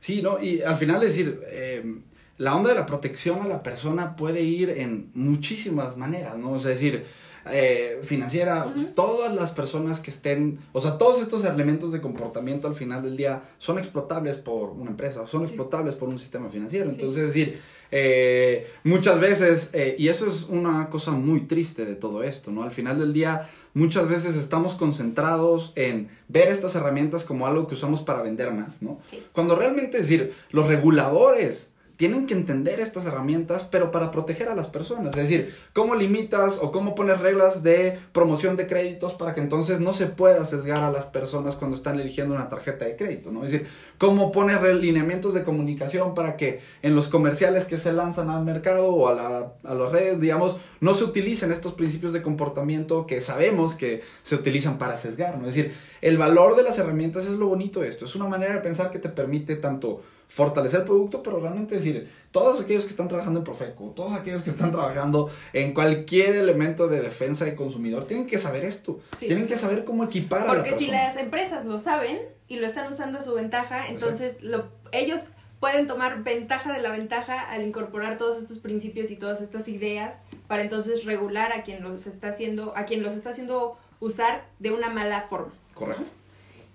Sí, 0.00 0.22
¿no? 0.22 0.42
Y 0.42 0.62
al 0.62 0.76
final, 0.76 1.02
es 1.02 1.10
decir, 1.10 1.40
eh, 1.48 1.98
la 2.38 2.56
onda 2.56 2.70
de 2.70 2.76
la 2.76 2.86
protección 2.86 3.42
a 3.42 3.48
la 3.48 3.62
persona 3.62 4.16
puede 4.16 4.40
ir 4.40 4.70
en 4.70 5.10
muchísimas 5.14 5.98
maneras, 5.98 6.38
¿no? 6.38 6.52
O 6.52 6.58
sea, 6.58 6.72
es 6.72 6.80
decir, 6.80 7.04
eh, 7.50 8.00
financiera, 8.02 8.74
todas 8.94 9.34
las 9.34 9.50
personas 9.50 10.00
que 10.00 10.10
estén, 10.10 10.58
o 10.72 10.80
sea, 10.80 10.98
todos 10.98 11.22
estos 11.22 11.44
elementos 11.44 11.92
de 11.92 12.00
comportamiento 12.00 12.68
al 12.68 12.74
final 12.74 13.02
del 13.02 13.16
día 13.16 13.42
son 13.58 13.78
explotables 13.78 14.36
por 14.36 14.70
una 14.70 14.90
empresa, 14.90 15.26
son 15.26 15.44
explotables 15.44 15.94
por 15.94 16.08
un 16.08 16.18
sistema 16.18 16.48
financiero. 16.50 16.90
Sí. 16.90 16.96
Entonces, 16.96 17.22
es 17.22 17.28
decir, 17.28 17.60
eh, 17.92 18.70
muchas 18.84 19.20
veces, 19.20 19.70
eh, 19.72 19.96
y 19.98 20.08
eso 20.08 20.28
es 20.28 20.46
una 20.48 20.88
cosa 20.90 21.10
muy 21.12 21.42
triste 21.42 21.84
de 21.84 21.94
todo 21.94 22.22
esto, 22.22 22.50
¿no? 22.52 22.62
Al 22.62 22.70
final 22.70 22.98
del 22.98 23.12
día, 23.12 23.48
muchas 23.74 24.08
veces 24.08 24.36
estamos 24.36 24.74
concentrados 24.74 25.72
en 25.76 26.08
ver 26.28 26.48
estas 26.48 26.74
herramientas 26.76 27.24
como 27.24 27.46
algo 27.46 27.66
que 27.66 27.74
usamos 27.74 28.00
para 28.00 28.22
vender 28.22 28.52
más, 28.52 28.82
¿no? 28.82 29.00
Sí. 29.06 29.22
Cuando 29.32 29.56
realmente, 29.56 29.96
es 29.98 30.04
decir, 30.04 30.32
los 30.50 30.66
reguladores 30.66 31.69
tienen 32.00 32.26
que 32.26 32.32
entender 32.32 32.80
estas 32.80 33.04
herramientas, 33.04 33.64
pero 33.70 33.90
para 33.90 34.10
proteger 34.10 34.48
a 34.48 34.54
las 34.54 34.68
personas. 34.68 35.14
Es 35.14 35.28
decir, 35.28 35.54
cómo 35.74 35.94
limitas 35.94 36.58
o 36.62 36.70
cómo 36.72 36.94
pones 36.94 37.20
reglas 37.20 37.62
de 37.62 37.98
promoción 38.12 38.56
de 38.56 38.66
créditos 38.66 39.12
para 39.12 39.34
que 39.34 39.42
entonces 39.42 39.80
no 39.80 39.92
se 39.92 40.06
pueda 40.06 40.46
sesgar 40.46 40.82
a 40.82 40.90
las 40.90 41.04
personas 41.04 41.56
cuando 41.56 41.76
están 41.76 42.00
eligiendo 42.00 42.34
una 42.34 42.48
tarjeta 42.48 42.86
de 42.86 42.96
crédito, 42.96 43.30
¿no? 43.30 43.44
Es 43.44 43.52
decir, 43.52 43.66
cómo 43.98 44.32
pones 44.32 44.62
lineamientos 44.80 45.34
de 45.34 45.44
comunicación 45.44 46.14
para 46.14 46.38
que 46.38 46.60
en 46.80 46.94
los 46.94 47.06
comerciales 47.08 47.66
que 47.66 47.76
se 47.76 47.92
lanzan 47.92 48.30
al 48.30 48.46
mercado 48.46 48.86
o 48.94 49.06
a, 49.08 49.14
la- 49.14 49.52
las 49.62 49.92
redes, 49.92 50.20
digamos, 50.20 50.56
no 50.80 50.94
se 50.94 51.04
utilicen 51.04 51.52
estos 51.52 51.74
principios 51.74 52.14
de 52.14 52.22
comportamiento 52.22 53.06
que 53.06 53.20
sabemos 53.20 53.74
que 53.74 54.00
se 54.22 54.36
utilizan 54.36 54.78
para 54.78 54.96
sesgar, 54.96 55.36
¿no? 55.36 55.46
Es 55.48 55.54
decir, 55.54 55.74
el 56.00 56.16
valor 56.16 56.56
de 56.56 56.62
las 56.62 56.78
herramientas 56.78 57.26
es 57.26 57.32
lo 57.32 57.46
bonito 57.48 57.80
de 57.80 57.88
esto. 57.88 58.06
Es 58.06 58.16
una 58.16 58.26
manera 58.26 58.54
de 58.54 58.60
pensar 58.60 58.90
que 58.90 58.98
te 58.98 59.10
permite 59.10 59.56
tanto 59.56 60.00
fortalecer 60.30 60.80
el 60.80 60.86
producto, 60.86 61.24
pero 61.24 61.40
realmente 61.40 61.74
decir, 61.74 62.08
todos 62.30 62.60
aquellos 62.60 62.84
que 62.84 62.90
están 62.90 63.08
trabajando 63.08 63.40
en 63.40 63.44
Profeco, 63.44 63.90
todos 63.96 64.12
aquellos 64.12 64.42
que 64.42 64.50
están 64.50 64.70
trabajando 64.70 65.28
en 65.52 65.74
cualquier 65.74 66.36
elemento 66.36 66.86
de 66.86 67.00
defensa 67.00 67.44
de 67.44 67.56
consumidor, 67.56 68.06
tienen 68.06 68.28
que 68.28 68.38
saber 68.38 68.64
esto. 68.64 69.00
Sí, 69.18 69.26
tienen 69.26 69.44
sí. 69.44 69.50
que 69.50 69.58
saber 69.58 69.84
cómo 69.84 70.04
equipar 70.04 70.42
a 70.42 70.46
la 70.46 70.54
Porque 70.54 70.74
si 70.74 70.86
las 70.86 71.16
empresas 71.16 71.64
lo 71.64 71.80
saben 71.80 72.20
y 72.46 72.56
lo 72.60 72.66
están 72.66 72.88
usando 72.88 73.18
a 73.18 73.22
su 73.22 73.34
ventaja, 73.34 73.88
entonces 73.88 74.40
lo, 74.40 74.68
ellos 74.92 75.30
pueden 75.58 75.88
tomar 75.88 76.22
ventaja 76.22 76.72
de 76.72 76.80
la 76.80 76.92
ventaja 76.92 77.40
al 77.50 77.66
incorporar 77.66 78.16
todos 78.16 78.40
estos 78.40 78.60
principios 78.60 79.10
y 79.10 79.16
todas 79.16 79.40
estas 79.40 79.66
ideas 79.66 80.22
para 80.46 80.62
entonces 80.62 81.04
regular 81.06 81.52
a 81.52 81.64
quien 81.64 81.82
los 81.82 82.06
está 82.06 82.28
haciendo, 82.28 82.72
a 82.76 82.84
quien 82.84 83.02
los 83.02 83.14
está 83.14 83.30
haciendo 83.30 83.76
usar 83.98 84.46
de 84.60 84.70
una 84.70 84.90
mala 84.90 85.22
forma. 85.22 85.52
Correcto. 85.74 86.04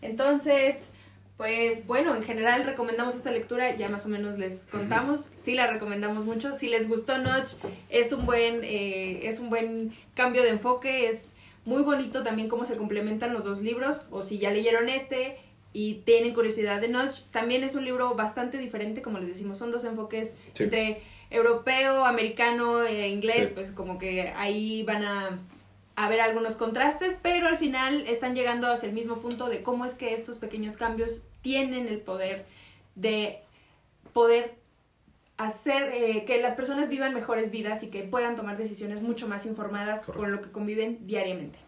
Entonces, 0.01 0.89
pues 1.38 1.86
bueno, 1.86 2.15
en 2.15 2.24
general 2.24 2.63
recomendamos 2.63 3.15
esta 3.15 3.32
lectura, 3.32 3.76
ya 3.76 3.89
más 3.89 4.06
o 4.06 4.10
menos 4.10 4.38
les 4.38 4.65
contamos, 4.65 5.30
sí 5.36 5.54
la 5.54 5.67
recomendamos 5.67 6.24
mucho, 6.24 6.54
si 6.56 6.69
les 6.69 6.88
gustó 6.88 7.17
Notch, 7.17 7.54
es 7.89 8.13
un 8.13 8.26
buen, 8.26 8.63
eh, 8.63 9.28
es 9.28 9.39
un 9.39 9.50
buen 9.50 9.93
cambio 10.13 10.43
de 10.43 10.50
enfoque, 10.50 11.10
es 11.10 11.34
muy 11.65 11.82
bonito 11.84 12.24
también 12.24 12.48
cómo 12.48 12.63
se 12.63 12.78
complementan 12.78 13.34
los 13.34 13.43
dos 13.43 13.62
libros, 13.62 14.04
o 14.12 14.21
si 14.24 14.38
ya 14.38 14.52
leyeron 14.52 14.88
este 14.88 15.38
y 15.74 15.95
tienen 16.06 16.34
curiosidad 16.34 16.80
de 16.80 16.88
Notch, 16.88 17.24
también 17.32 17.63
es 17.65 17.76
un 17.76 17.84
libro 17.84 18.15
bastante 18.15 18.58
diferente, 18.58 19.02
como 19.02 19.17
les 19.19 19.28
decimos, 19.28 19.58
son 19.58 19.71
dos 19.71 19.84
enfoques 19.84 20.36
Sí. 20.54 20.63
entre 20.63 21.02
europeo, 21.32 22.06
americano 22.06 22.84
e 22.84 23.10
inglés, 23.10 23.48
Sí. 23.48 23.52
pues 23.56 23.71
como 23.71 23.98
que 23.98 24.30
ahí 24.38 24.84
van 24.84 25.04
a 25.04 25.39
haber 25.95 26.21
algunos 26.21 26.55
contrastes, 26.55 27.17
pero 27.21 27.47
al 27.47 27.58
final 27.58 28.05
están 28.08 28.36
llegando 28.36 28.67
hacia 28.67 28.88
el 28.88 28.93
mismo 28.93 29.17
punto 29.17 29.47
de 29.47 29.63
cómo 29.63 29.86
es 29.86 29.93
que 29.93 30.13
estos 30.13 30.38
pequeños 30.38 30.77
cambios 30.77 31.25
tienen 31.41 31.88
el 31.88 31.99
poder 32.01 32.45
de 32.95 33.39
poder 34.13 34.55
hacer 35.38 35.91
eh, 35.93 36.23
que 36.25 36.41
las 36.41 36.53
personas 36.53 36.89
vivan 36.89 37.13
mejores 37.13 37.51
vidas 37.51 37.84
y 37.84 37.89
que 37.89 38.03
puedan 38.03 38.36
tomar 38.36 38.58
decisiones 38.58 39.01
mucho 39.01 39.27
más 39.27 39.45
informadas 39.45 39.99
Correcto. 39.99 40.19
con 40.19 40.31
lo 40.31 40.41
que 40.41 40.51
conviven 40.51 41.05
diariamente. 41.08 41.60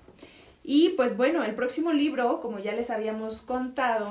Y 0.64 0.90
pues 0.90 1.16
bueno, 1.16 1.44
el 1.44 1.56
próximo 1.56 1.94
libro, 1.94 2.42
como 2.42 2.60
ya 2.60 2.74
les 2.74 2.90
habíamos 2.90 3.42
contado, 3.42 4.10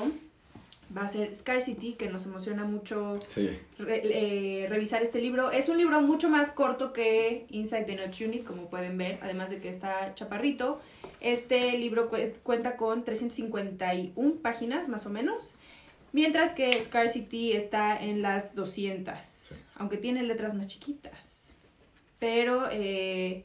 va 0.97 1.03
a 1.03 1.09
ser 1.09 1.35
Scarcity, 1.35 1.95
que 1.95 2.09
nos 2.09 2.25
emociona 2.27 2.65
mucho 2.65 3.19
Sí. 3.29 3.51
re- 3.79 4.03
eh, 4.05 4.67
revisar 4.69 5.03
este 5.03 5.21
libro. 5.21 5.51
Es 5.51 5.69
un 5.69 5.77
libro 5.79 6.01
mucho 6.01 6.29
más 6.31 6.51
corto 6.51 6.93
que 6.93 7.47
Inside 7.51 7.85
the 7.85 7.97
Notch 7.97 8.23
Unit, 8.23 8.45
como 8.45 8.71
pueden 8.71 8.97
ver, 8.97 9.19
además 9.23 9.51
de 9.51 9.59
que 9.61 9.69
está 9.69 10.15
chaparrito. 10.15 10.81
Este 11.21 11.77
libro 11.79 12.09
cu- 12.09 12.17
cuenta 12.43 12.77
con 12.77 13.05
351 13.05 14.37
páginas 14.43 14.89
más 14.89 15.07
o 15.07 15.11
menos, 15.11 15.55
mientras 16.13 16.53
que 16.53 16.73
Scarcity 16.81 17.53
está 17.53 18.01
en 18.01 18.23
las 18.23 18.55
200, 18.55 19.65
aunque 19.77 19.97
tiene 19.97 20.23
letras 20.23 20.55
más 20.55 20.69
chiquitas. 20.69 21.57
Pero 22.19 22.69
eh, 22.71 23.45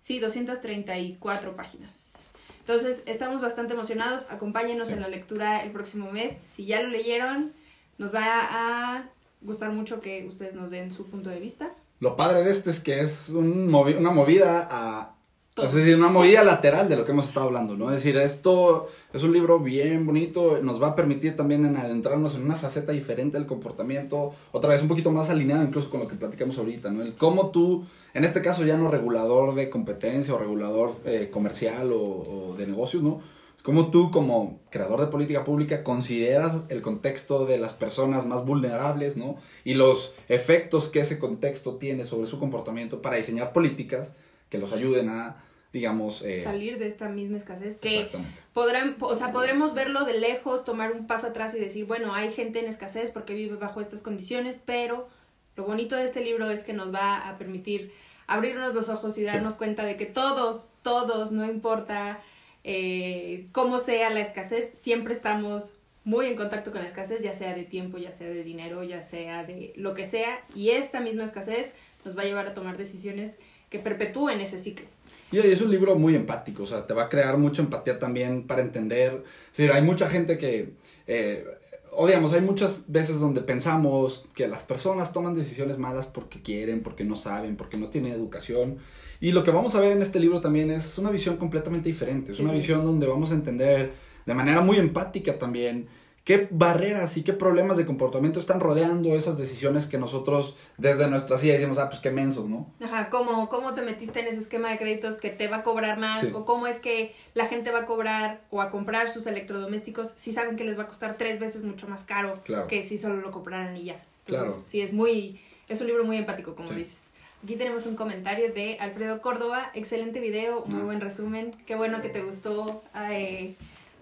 sí, 0.00 0.18
234 0.18 1.54
páginas. 1.56 2.22
Entonces, 2.68 3.02
estamos 3.06 3.40
bastante 3.40 3.72
emocionados. 3.72 4.26
Acompáñenos 4.28 4.88
Sí. 4.88 4.92
en 4.92 5.00
la 5.00 5.08
lectura 5.08 5.62
el 5.62 5.70
próximo 5.72 6.12
mes. 6.12 6.38
Si 6.42 6.66
ya 6.66 6.82
lo 6.82 6.88
leyeron, 6.90 7.52
nos 7.96 8.14
va 8.14 8.24
a 8.26 9.04
gustar 9.40 9.70
mucho 9.70 10.00
que 10.00 10.26
ustedes 10.28 10.54
nos 10.54 10.70
den 10.70 10.90
su 10.90 11.06
punto 11.08 11.30
de 11.30 11.40
vista. 11.40 11.70
Lo 12.00 12.14
padre 12.14 12.42
de 12.42 12.50
este 12.50 12.68
es 12.70 12.80
que 12.80 13.00
es 13.00 13.30
un 13.30 13.70
movi- 13.70 13.96
una 13.96 14.10
movida 14.10 14.68
a... 14.70 15.14
Es 15.62 15.72
decir, 15.72 15.96
una 15.96 16.08
movida 16.08 16.44
lateral 16.44 16.88
de 16.88 16.96
lo 16.96 17.04
que 17.04 17.10
hemos 17.10 17.26
estado 17.26 17.46
hablando, 17.46 17.76
¿no? 17.76 17.90
Es 17.90 17.96
decir, 17.96 18.16
esto 18.16 18.86
es 19.12 19.22
un 19.24 19.32
libro 19.32 19.58
bien 19.58 20.06
bonito, 20.06 20.60
nos 20.62 20.80
va 20.80 20.88
a 20.88 20.96
permitir 20.96 21.36
también 21.36 21.64
en 21.64 21.76
adentrarnos 21.76 22.36
en 22.36 22.44
una 22.44 22.54
faceta 22.54 22.92
diferente 22.92 23.36
del 23.36 23.46
comportamiento, 23.46 24.32
otra 24.52 24.70
vez 24.70 24.82
un 24.82 24.88
poquito 24.88 25.10
más 25.10 25.30
alineado 25.30 25.64
incluso 25.64 25.90
con 25.90 26.00
lo 26.00 26.08
que 26.08 26.14
platicamos 26.14 26.58
ahorita, 26.58 26.90
¿no? 26.90 27.02
El 27.02 27.14
cómo 27.14 27.50
tú, 27.50 27.86
en 28.14 28.24
este 28.24 28.40
caso 28.40 28.64
ya 28.64 28.76
no 28.76 28.88
regulador 28.88 29.54
de 29.56 29.68
competencia 29.68 30.32
o 30.32 30.38
regulador 30.38 30.92
eh, 31.04 31.28
comercial 31.32 31.92
o, 31.92 31.98
o 31.98 32.54
de 32.56 32.66
negocios, 32.66 33.02
¿no? 33.02 33.20
Cómo 33.64 33.90
tú 33.90 34.12
como 34.12 34.60
creador 34.70 35.00
de 35.00 35.08
política 35.08 35.44
pública 35.44 35.82
consideras 35.82 36.52
el 36.68 36.82
contexto 36.82 37.44
de 37.44 37.58
las 37.58 37.72
personas 37.72 38.24
más 38.24 38.44
vulnerables, 38.44 39.16
¿no? 39.16 39.36
Y 39.64 39.74
los 39.74 40.14
efectos 40.28 40.88
que 40.88 41.00
ese 41.00 41.18
contexto 41.18 41.76
tiene 41.76 42.04
sobre 42.04 42.28
su 42.28 42.38
comportamiento 42.38 43.02
para 43.02 43.16
diseñar 43.16 43.52
políticas 43.52 44.12
que 44.48 44.58
los 44.58 44.72
ayuden 44.72 45.10
a, 45.10 45.44
digamos... 45.72 46.22
eh, 46.22 46.38
Salir 46.40 46.78
de 46.78 46.86
esta 46.86 47.08
misma 47.08 47.36
escasez 47.36 47.76
que 47.76 48.08
podrán, 48.52 48.96
o 49.00 49.14
sea, 49.14 49.32
podremos 49.32 49.74
verlo 49.74 50.04
de 50.04 50.18
lejos, 50.18 50.64
tomar 50.64 50.92
un 50.92 51.06
paso 51.06 51.28
atrás 51.28 51.54
y 51.54 51.58
decir, 51.58 51.84
bueno, 51.84 52.14
hay 52.14 52.30
gente 52.30 52.60
en 52.60 52.66
escasez 52.66 53.10
porque 53.10 53.34
vive 53.34 53.56
bajo 53.56 53.80
estas 53.80 54.02
condiciones, 54.02 54.60
pero 54.64 55.08
lo 55.56 55.64
bonito 55.64 55.96
de 55.96 56.04
este 56.04 56.22
libro 56.22 56.50
es 56.50 56.64
que 56.64 56.72
nos 56.72 56.94
va 56.94 57.28
a 57.28 57.38
permitir 57.38 57.92
abrirnos 58.26 58.74
los 58.74 58.88
ojos 58.88 59.16
y 59.18 59.22
darnos 59.22 59.54
cuenta 59.54 59.84
de 59.84 59.96
que 59.96 60.06
todos, 60.06 60.68
todos, 60.82 61.32
no 61.32 61.44
importa 61.44 62.20
eh, 62.64 63.46
cómo 63.52 63.78
sea 63.78 64.10
la 64.10 64.20
escasez, 64.20 64.70
siempre 64.72 65.14
estamos 65.14 65.74
muy 66.04 66.26
en 66.26 66.36
contacto 66.36 66.70
con 66.70 66.80
la 66.80 66.86
escasez, 66.86 67.22
ya 67.22 67.34
sea 67.34 67.54
de 67.54 67.64
tiempo, 67.64 67.98
ya 67.98 68.12
sea 68.12 68.28
de 68.28 68.42
dinero, 68.42 68.82
ya 68.82 69.02
sea 69.02 69.44
de 69.44 69.72
lo 69.76 69.94
que 69.94 70.04
sea, 70.04 70.40
y 70.54 70.70
esta 70.70 71.00
misma 71.00 71.24
escasez 71.24 71.74
nos 72.04 72.16
va 72.16 72.22
a 72.22 72.24
llevar 72.24 72.46
a 72.46 72.54
tomar 72.54 72.76
decisiones 72.78 73.36
que 73.68 73.78
perpetúen 73.78 74.40
ese 74.40 74.58
ciclo. 74.58 74.86
Y 75.30 75.38
es 75.38 75.60
un 75.60 75.70
libro 75.70 75.96
muy 75.96 76.14
empático, 76.14 76.62
o 76.62 76.66
sea, 76.66 76.86
te 76.86 76.94
va 76.94 77.04
a 77.04 77.08
crear 77.08 77.36
mucha 77.36 77.62
empatía 77.62 77.98
también 77.98 78.46
para 78.46 78.62
entender. 78.62 79.24
Es 79.52 79.58
decir, 79.58 79.72
hay 79.72 79.82
mucha 79.82 80.08
gente 80.08 80.38
que, 80.38 80.72
eh, 81.06 81.44
o 81.92 82.06
digamos, 82.06 82.32
hay 82.32 82.40
muchas 82.40 82.80
veces 82.86 83.20
donde 83.20 83.42
pensamos 83.42 84.26
que 84.34 84.48
las 84.48 84.62
personas 84.62 85.12
toman 85.12 85.34
decisiones 85.34 85.76
malas 85.76 86.06
porque 86.06 86.42
quieren, 86.42 86.82
porque 86.82 87.04
no 87.04 87.14
saben, 87.14 87.56
porque 87.56 87.76
no 87.76 87.88
tienen 87.88 88.12
educación. 88.12 88.78
Y 89.20 89.32
lo 89.32 89.44
que 89.44 89.50
vamos 89.50 89.74
a 89.74 89.80
ver 89.80 89.92
en 89.92 90.00
este 90.00 90.18
libro 90.18 90.40
también 90.40 90.70
es 90.70 90.96
una 90.96 91.10
visión 91.10 91.36
completamente 91.36 91.88
diferente. 91.88 92.32
Es 92.32 92.40
una 92.40 92.50
sí. 92.50 92.56
visión 92.56 92.84
donde 92.84 93.06
vamos 93.06 93.30
a 93.30 93.34
entender 93.34 93.92
de 94.24 94.34
manera 94.34 94.60
muy 94.60 94.76
empática 94.76 95.38
también 95.38 95.88
qué 96.28 96.46
barreras 96.50 97.16
y 97.16 97.22
qué 97.22 97.32
problemas 97.32 97.78
de 97.78 97.86
comportamiento 97.86 98.38
están 98.38 98.60
rodeando 98.60 99.16
esas 99.16 99.38
decisiones 99.38 99.86
que 99.86 99.96
nosotros 99.96 100.56
desde 100.76 101.08
nuestra 101.08 101.38
silla 101.38 101.54
decimos, 101.54 101.78
ah, 101.78 101.88
pues 101.88 102.02
qué 102.02 102.10
menso, 102.10 102.46
¿no? 102.46 102.66
Ajá, 102.84 103.08
¿cómo, 103.08 103.48
¿cómo 103.48 103.72
te 103.72 103.80
metiste 103.80 104.20
en 104.20 104.26
ese 104.26 104.40
esquema 104.40 104.68
de 104.68 104.76
créditos 104.76 105.16
que 105.16 105.30
te 105.30 105.48
va 105.48 105.56
a 105.56 105.62
cobrar 105.62 105.96
más? 105.98 106.20
Sí. 106.20 106.30
¿O 106.34 106.44
cómo 106.44 106.66
es 106.66 106.80
que 106.80 107.14
la 107.32 107.46
gente 107.46 107.70
va 107.70 107.78
a 107.78 107.86
cobrar 107.86 108.42
o 108.50 108.60
a 108.60 108.70
comprar 108.70 109.08
sus 109.08 109.26
electrodomésticos 109.26 110.12
si 110.16 110.32
saben 110.32 110.56
que 110.56 110.64
les 110.64 110.78
va 110.78 110.82
a 110.82 110.86
costar 110.86 111.16
tres 111.16 111.40
veces 111.40 111.64
mucho 111.64 111.88
más 111.88 112.02
caro 112.04 112.38
Claro. 112.44 112.66
que 112.66 112.82
si 112.82 112.98
solo 112.98 113.16
lo 113.22 113.30
compraran 113.30 113.74
y 113.78 113.84
ya? 113.84 114.04
Entonces, 114.26 114.52
Claro. 114.52 114.62
sí, 114.66 114.82
es 114.82 114.92
muy, 114.92 115.40
es 115.66 115.80
un 115.80 115.86
libro 115.86 116.04
muy 116.04 116.18
empático, 116.18 116.54
como 116.54 116.68
Sí. 116.68 116.74
dices. 116.74 117.08
Aquí 117.42 117.56
tenemos 117.56 117.86
un 117.86 117.96
comentario 117.96 118.52
de 118.52 118.76
Alfredo 118.80 119.22
Córdoba. 119.22 119.70
Excelente 119.72 120.20
video, 120.20 120.66
muy 120.70 120.80
Ah. 120.82 120.84
buen 120.84 121.00
resumen. 121.00 121.52
Qué 121.64 121.74
bueno 121.74 122.02
que 122.02 122.10
te 122.10 122.20
gustó, 122.22 122.82
eh, 123.10 123.54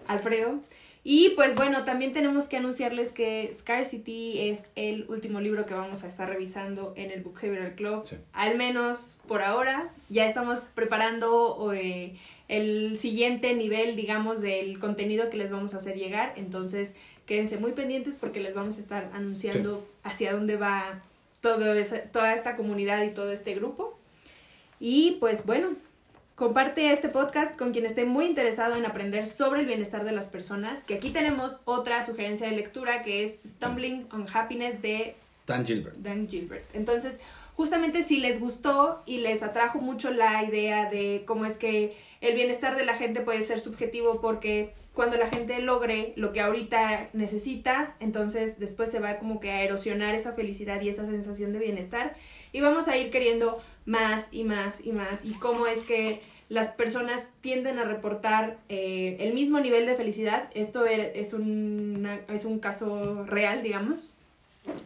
Alfredo. 0.07 0.55
Y 1.09 1.29
pues 1.37 1.55
bueno, 1.55 1.85
también 1.85 2.11
tenemos 2.11 2.47
que 2.49 2.57
anunciarles 2.57 3.13
que 3.13 3.49
Scarcity 3.53 4.49
es 4.49 4.65
el 4.75 5.05
último 5.07 5.39
libro 5.39 5.65
que 5.65 5.73
vamos 5.73 6.03
a 6.03 6.07
estar 6.07 6.27
revisando 6.27 6.91
en 6.97 7.11
el 7.11 7.21
Book 7.21 7.39
Behavioral 7.41 7.75
Club. 7.75 8.03
Sí. 8.05 8.17
Al 8.33 8.57
menos 8.57 9.15
por 9.25 9.41
ahora. 9.41 9.89
Ya 10.09 10.25
estamos 10.25 10.67
preparando 10.75 11.71
eh, 11.73 12.17
el 12.49 12.97
siguiente 12.97 13.53
nivel, 13.53 13.95
digamos, 13.95 14.41
del 14.41 14.79
contenido 14.79 15.29
que 15.29 15.37
les 15.37 15.49
vamos 15.49 15.73
a 15.73 15.77
hacer 15.77 15.95
llegar. 15.95 16.33
Entonces, 16.35 16.91
quédense 17.25 17.55
muy 17.57 17.71
pendientes 17.71 18.17
porque 18.19 18.41
les 18.41 18.53
vamos 18.53 18.75
a 18.77 18.81
estar 18.81 19.09
anunciando 19.13 19.87
hacia 20.03 20.33
dónde 20.33 20.57
va 20.57 21.01
todo 21.39 21.73
ese- 21.73 21.99
toda 22.11 22.33
esta 22.33 22.57
comunidad 22.57 23.03
y 23.03 23.11
todo 23.11 23.31
este 23.31 23.55
grupo. 23.55 23.97
Y 24.81 25.11
pues 25.21 25.45
bueno, 25.45 25.69
comparte 26.37 26.91
este 26.91 27.09
podcast 27.09 27.57
con 27.57 27.71
quien 27.73 27.87
esté 27.87 28.05
muy 28.05 28.25
interesado 28.25 28.75
en 28.75 28.85
aprender 28.85 29.25
sobre 29.25 29.61
el 29.61 29.65
bienestar 29.65 30.05
de 30.05 30.11
las 30.11 30.27
personas. 30.27 30.83
Que 30.83 30.93
aquí 30.93 31.09
tenemos 31.09 31.61
otra 31.65 32.03
sugerencia 32.03 32.47
de 32.47 32.55
lectura 32.55 33.01
que 33.01 33.23
es 33.23 33.39
Stumbling 33.43 34.07
on 34.13 34.27
Happiness 34.31 34.79
de 34.83 35.15
Dan 35.47 35.65
Gilbert. 35.65 35.95
Dan 35.97 36.27
Gilbert. 36.29 36.63
Entonces, 36.75 37.19
justamente 37.57 38.03
si 38.03 38.17
les 38.19 38.39
gustó 38.39 39.01
y 39.05 39.17
les 39.17 39.43
atrajo 39.43 39.79
mucho 39.79 40.11
la 40.11 40.43
idea 40.43 40.89
de 40.89 41.23
cómo 41.25 41.45
es 41.45 41.57
que 41.57 41.93
el 42.21 42.35
bienestar 42.35 42.77
de 42.77 42.85
la 42.85 42.93
gente 42.95 43.19
puede 43.21 43.43
ser 43.43 43.59
subjetivo 43.59 44.21
porque 44.21 44.73
cuando 44.93 45.17
la 45.17 45.27
gente 45.27 45.59
logre 45.61 46.13
lo 46.15 46.31
que 46.31 46.39
ahorita 46.41 47.09
necesita, 47.13 47.95
entonces 47.99 48.59
después 48.59 48.89
se 48.89 48.99
va 48.99 49.17
como 49.17 49.39
que 49.39 49.51
a 49.51 49.63
erosionar 49.63 50.15
esa 50.15 50.31
felicidad 50.33 50.79
y 50.81 50.89
esa 50.89 51.05
sensación 51.05 51.51
de 51.51 51.59
bienestar 51.59 52.15
y 52.53 52.61
vamos 52.61 52.87
a 52.87 52.95
ir 52.97 53.11
queriendo 53.11 53.57
más 53.85 54.27
y 54.31 54.43
más 54.43 54.85
y 54.85 54.91
más 54.93 55.25
y 55.25 55.33
cómo 55.33 55.67
es 55.67 55.79
que 55.79 56.21
las 56.49 56.69
personas 56.69 57.27
tienden 57.41 57.77
a 57.77 57.83
reportar 57.83 58.57
eh, 58.69 59.17
el 59.19 59.33
mismo 59.33 59.59
nivel 59.59 59.85
de 59.85 59.95
felicidad. 59.95 60.49
Esto 60.53 60.85
er- 60.85 61.11
es, 61.15 61.33
una- 61.33 62.21
es 62.29 62.45
un 62.45 62.59
caso 62.59 63.25
real, 63.25 63.63
digamos 63.63 64.13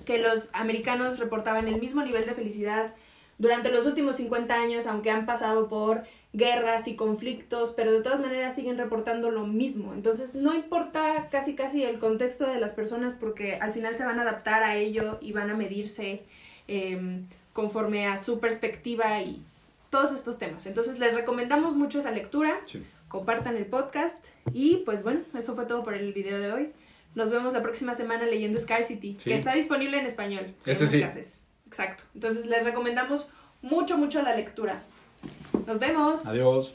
que 0.05 0.17
los 0.19 0.49
americanos 0.53 1.19
reportaban 1.19 1.67
el 1.67 1.79
mismo 1.79 2.03
nivel 2.03 2.25
de 2.25 2.33
felicidad 2.33 2.93
durante 3.37 3.71
los 3.71 3.85
últimos 3.85 4.17
50 4.17 4.53
años, 4.53 4.85
aunque 4.87 5.09
han 5.11 5.25
pasado 5.25 5.67
por 5.67 6.03
guerras 6.33 6.87
y 6.87 6.95
conflictos, 6.95 7.73
pero 7.75 7.91
de 7.91 8.01
todas 8.01 8.19
maneras 8.19 8.55
siguen 8.55 8.77
reportando 8.77 9.31
lo 9.31 9.45
mismo. 9.45 9.93
Entonces 9.93 10.35
no 10.35 10.53
importa 10.53 11.27
casi 11.31 11.55
casi 11.55 11.83
el 11.83 11.99
contexto 11.99 12.45
de 12.47 12.59
las 12.59 12.73
personas 12.73 13.13
porque 13.19 13.55
al 13.55 13.73
final 13.73 13.95
se 13.95 14.05
van 14.05 14.19
a 14.19 14.21
adaptar 14.21 14.63
a 14.63 14.77
ello 14.77 15.17
y 15.21 15.33
van 15.33 15.49
a 15.49 15.55
medirse 15.55 16.21
eh, 16.67 17.21
conforme 17.53 18.07
a 18.07 18.15
su 18.17 18.39
perspectiva 18.39 19.21
y 19.21 19.41
todos 19.89 20.11
estos 20.13 20.37
temas. 20.39 20.65
Entonces 20.67 20.99
les 20.99 21.15
recomendamos 21.15 21.75
mucho 21.75 21.99
esa 21.99 22.11
lectura 22.11 22.61
Sí. 22.65 22.81
compartan 23.09 23.57
el 23.57 23.65
podcast 23.65 24.25
y 24.53 24.77
pues 24.85 25.03
bueno, 25.03 25.21
eso 25.37 25.53
fue 25.55 25.65
todo 25.65 25.83
por 25.83 25.95
el 25.95 26.13
video 26.13 26.39
de 26.39 26.51
hoy. 26.53 26.69
Nos 27.15 27.29
vemos 27.29 27.53
la 27.53 27.61
próxima 27.61 27.93
semana 27.93 28.25
leyendo 28.25 28.59
Scarcity, 28.59 29.17
Sí. 29.19 29.29
que 29.31 29.35
está 29.35 29.53
disponible 29.53 29.99
en 29.99 30.05
español. 30.05 30.53
Ese 30.65 30.87
sí. 30.87 30.99
clases. 30.99 31.43
Exacto. 31.67 32.03
Entonces 32.13 32.45
les 32.45 32.63
recomendamos 32.63 33.27
mucho, 33.61 33.97
mucho 33.97 34.21
la 34.21 34.35
lectura. 34.35 34.83
Nos 35.67 35.79
vemos. 35.79 36.25
Adiós. 36.25 36.73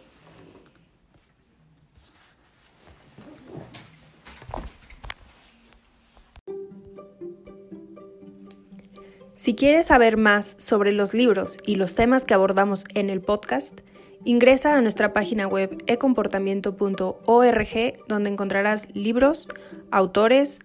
Si 9.34 9.54
quieres 9.54 9.86
saber 9.86 10.16
más 10.16 10.56
sobre 10.58 10.92
los 10.92 11.12
libros 11.14 11.58
y 11.64 11.76
los 11.76 11.94
temas 11.94 12.24
que 12.24 12.34
abordamos 12.34 12.84
en 12.94 13.10
el 13.10 13.20
podcast, 13.20 13.80
ingresa 14.26 14.76
a 14.76 14.82
nuestra 14.82 15.14
página 15.14 15.46
web 15.46 15.82
ecomportamiento.org 15.86 17.68
donde 18.08 18.30
encontrarás 18.30 18.88
libros, 18.92 19.48
autores, 19.90 20.60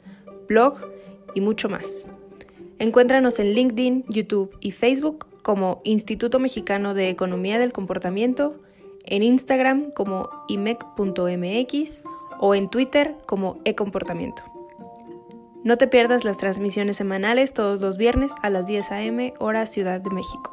blog 0.50 0.80
y 1.36 1.42
mucho 1.42 1.70
más. 1.70 2.08
Encuéntranos 2.80 3.38
en 3.40 3.54
LinkedIn, 3.54 4.06
YouTube 4.10 4.58
y 4.60 4.72
Facebook 4.72 5.28
como 5.44 5.82
Instituto 5.84 6.40
Mexicano 6.40 6.96
de 6.96 7.10
Economía 7.10 7.60
del 7.60 7.72
Comportamiento, 7.72 8.60
en 9.06 9.22
Instagram 9.24 9.92
como 9.92 10.30
imec.mx 10.48 12.04
o 12.40 12.56
en 12.56 12.70
Twitter 12.70 13.16
como 13.28 13.60
ecomportamiento. 13.64 14.44
No 15.64 15.78
te 15.78 15.88
pierdas 15.88 16.24
las 16.24 16.40
transmisiones 16.40 16.98
semanales 16.98 17.54
todos 17.54 17.80
los 17.80 18.00
viernes 18.00 18.32
a 18.42 18.50
las 18.50 18.66
10 18.66 18.92
a.m. 18.92 19.36
hora 19.38 19.68
Ciudad 19.68 20.02
de 20.02 20.10
México. 20.10 20.52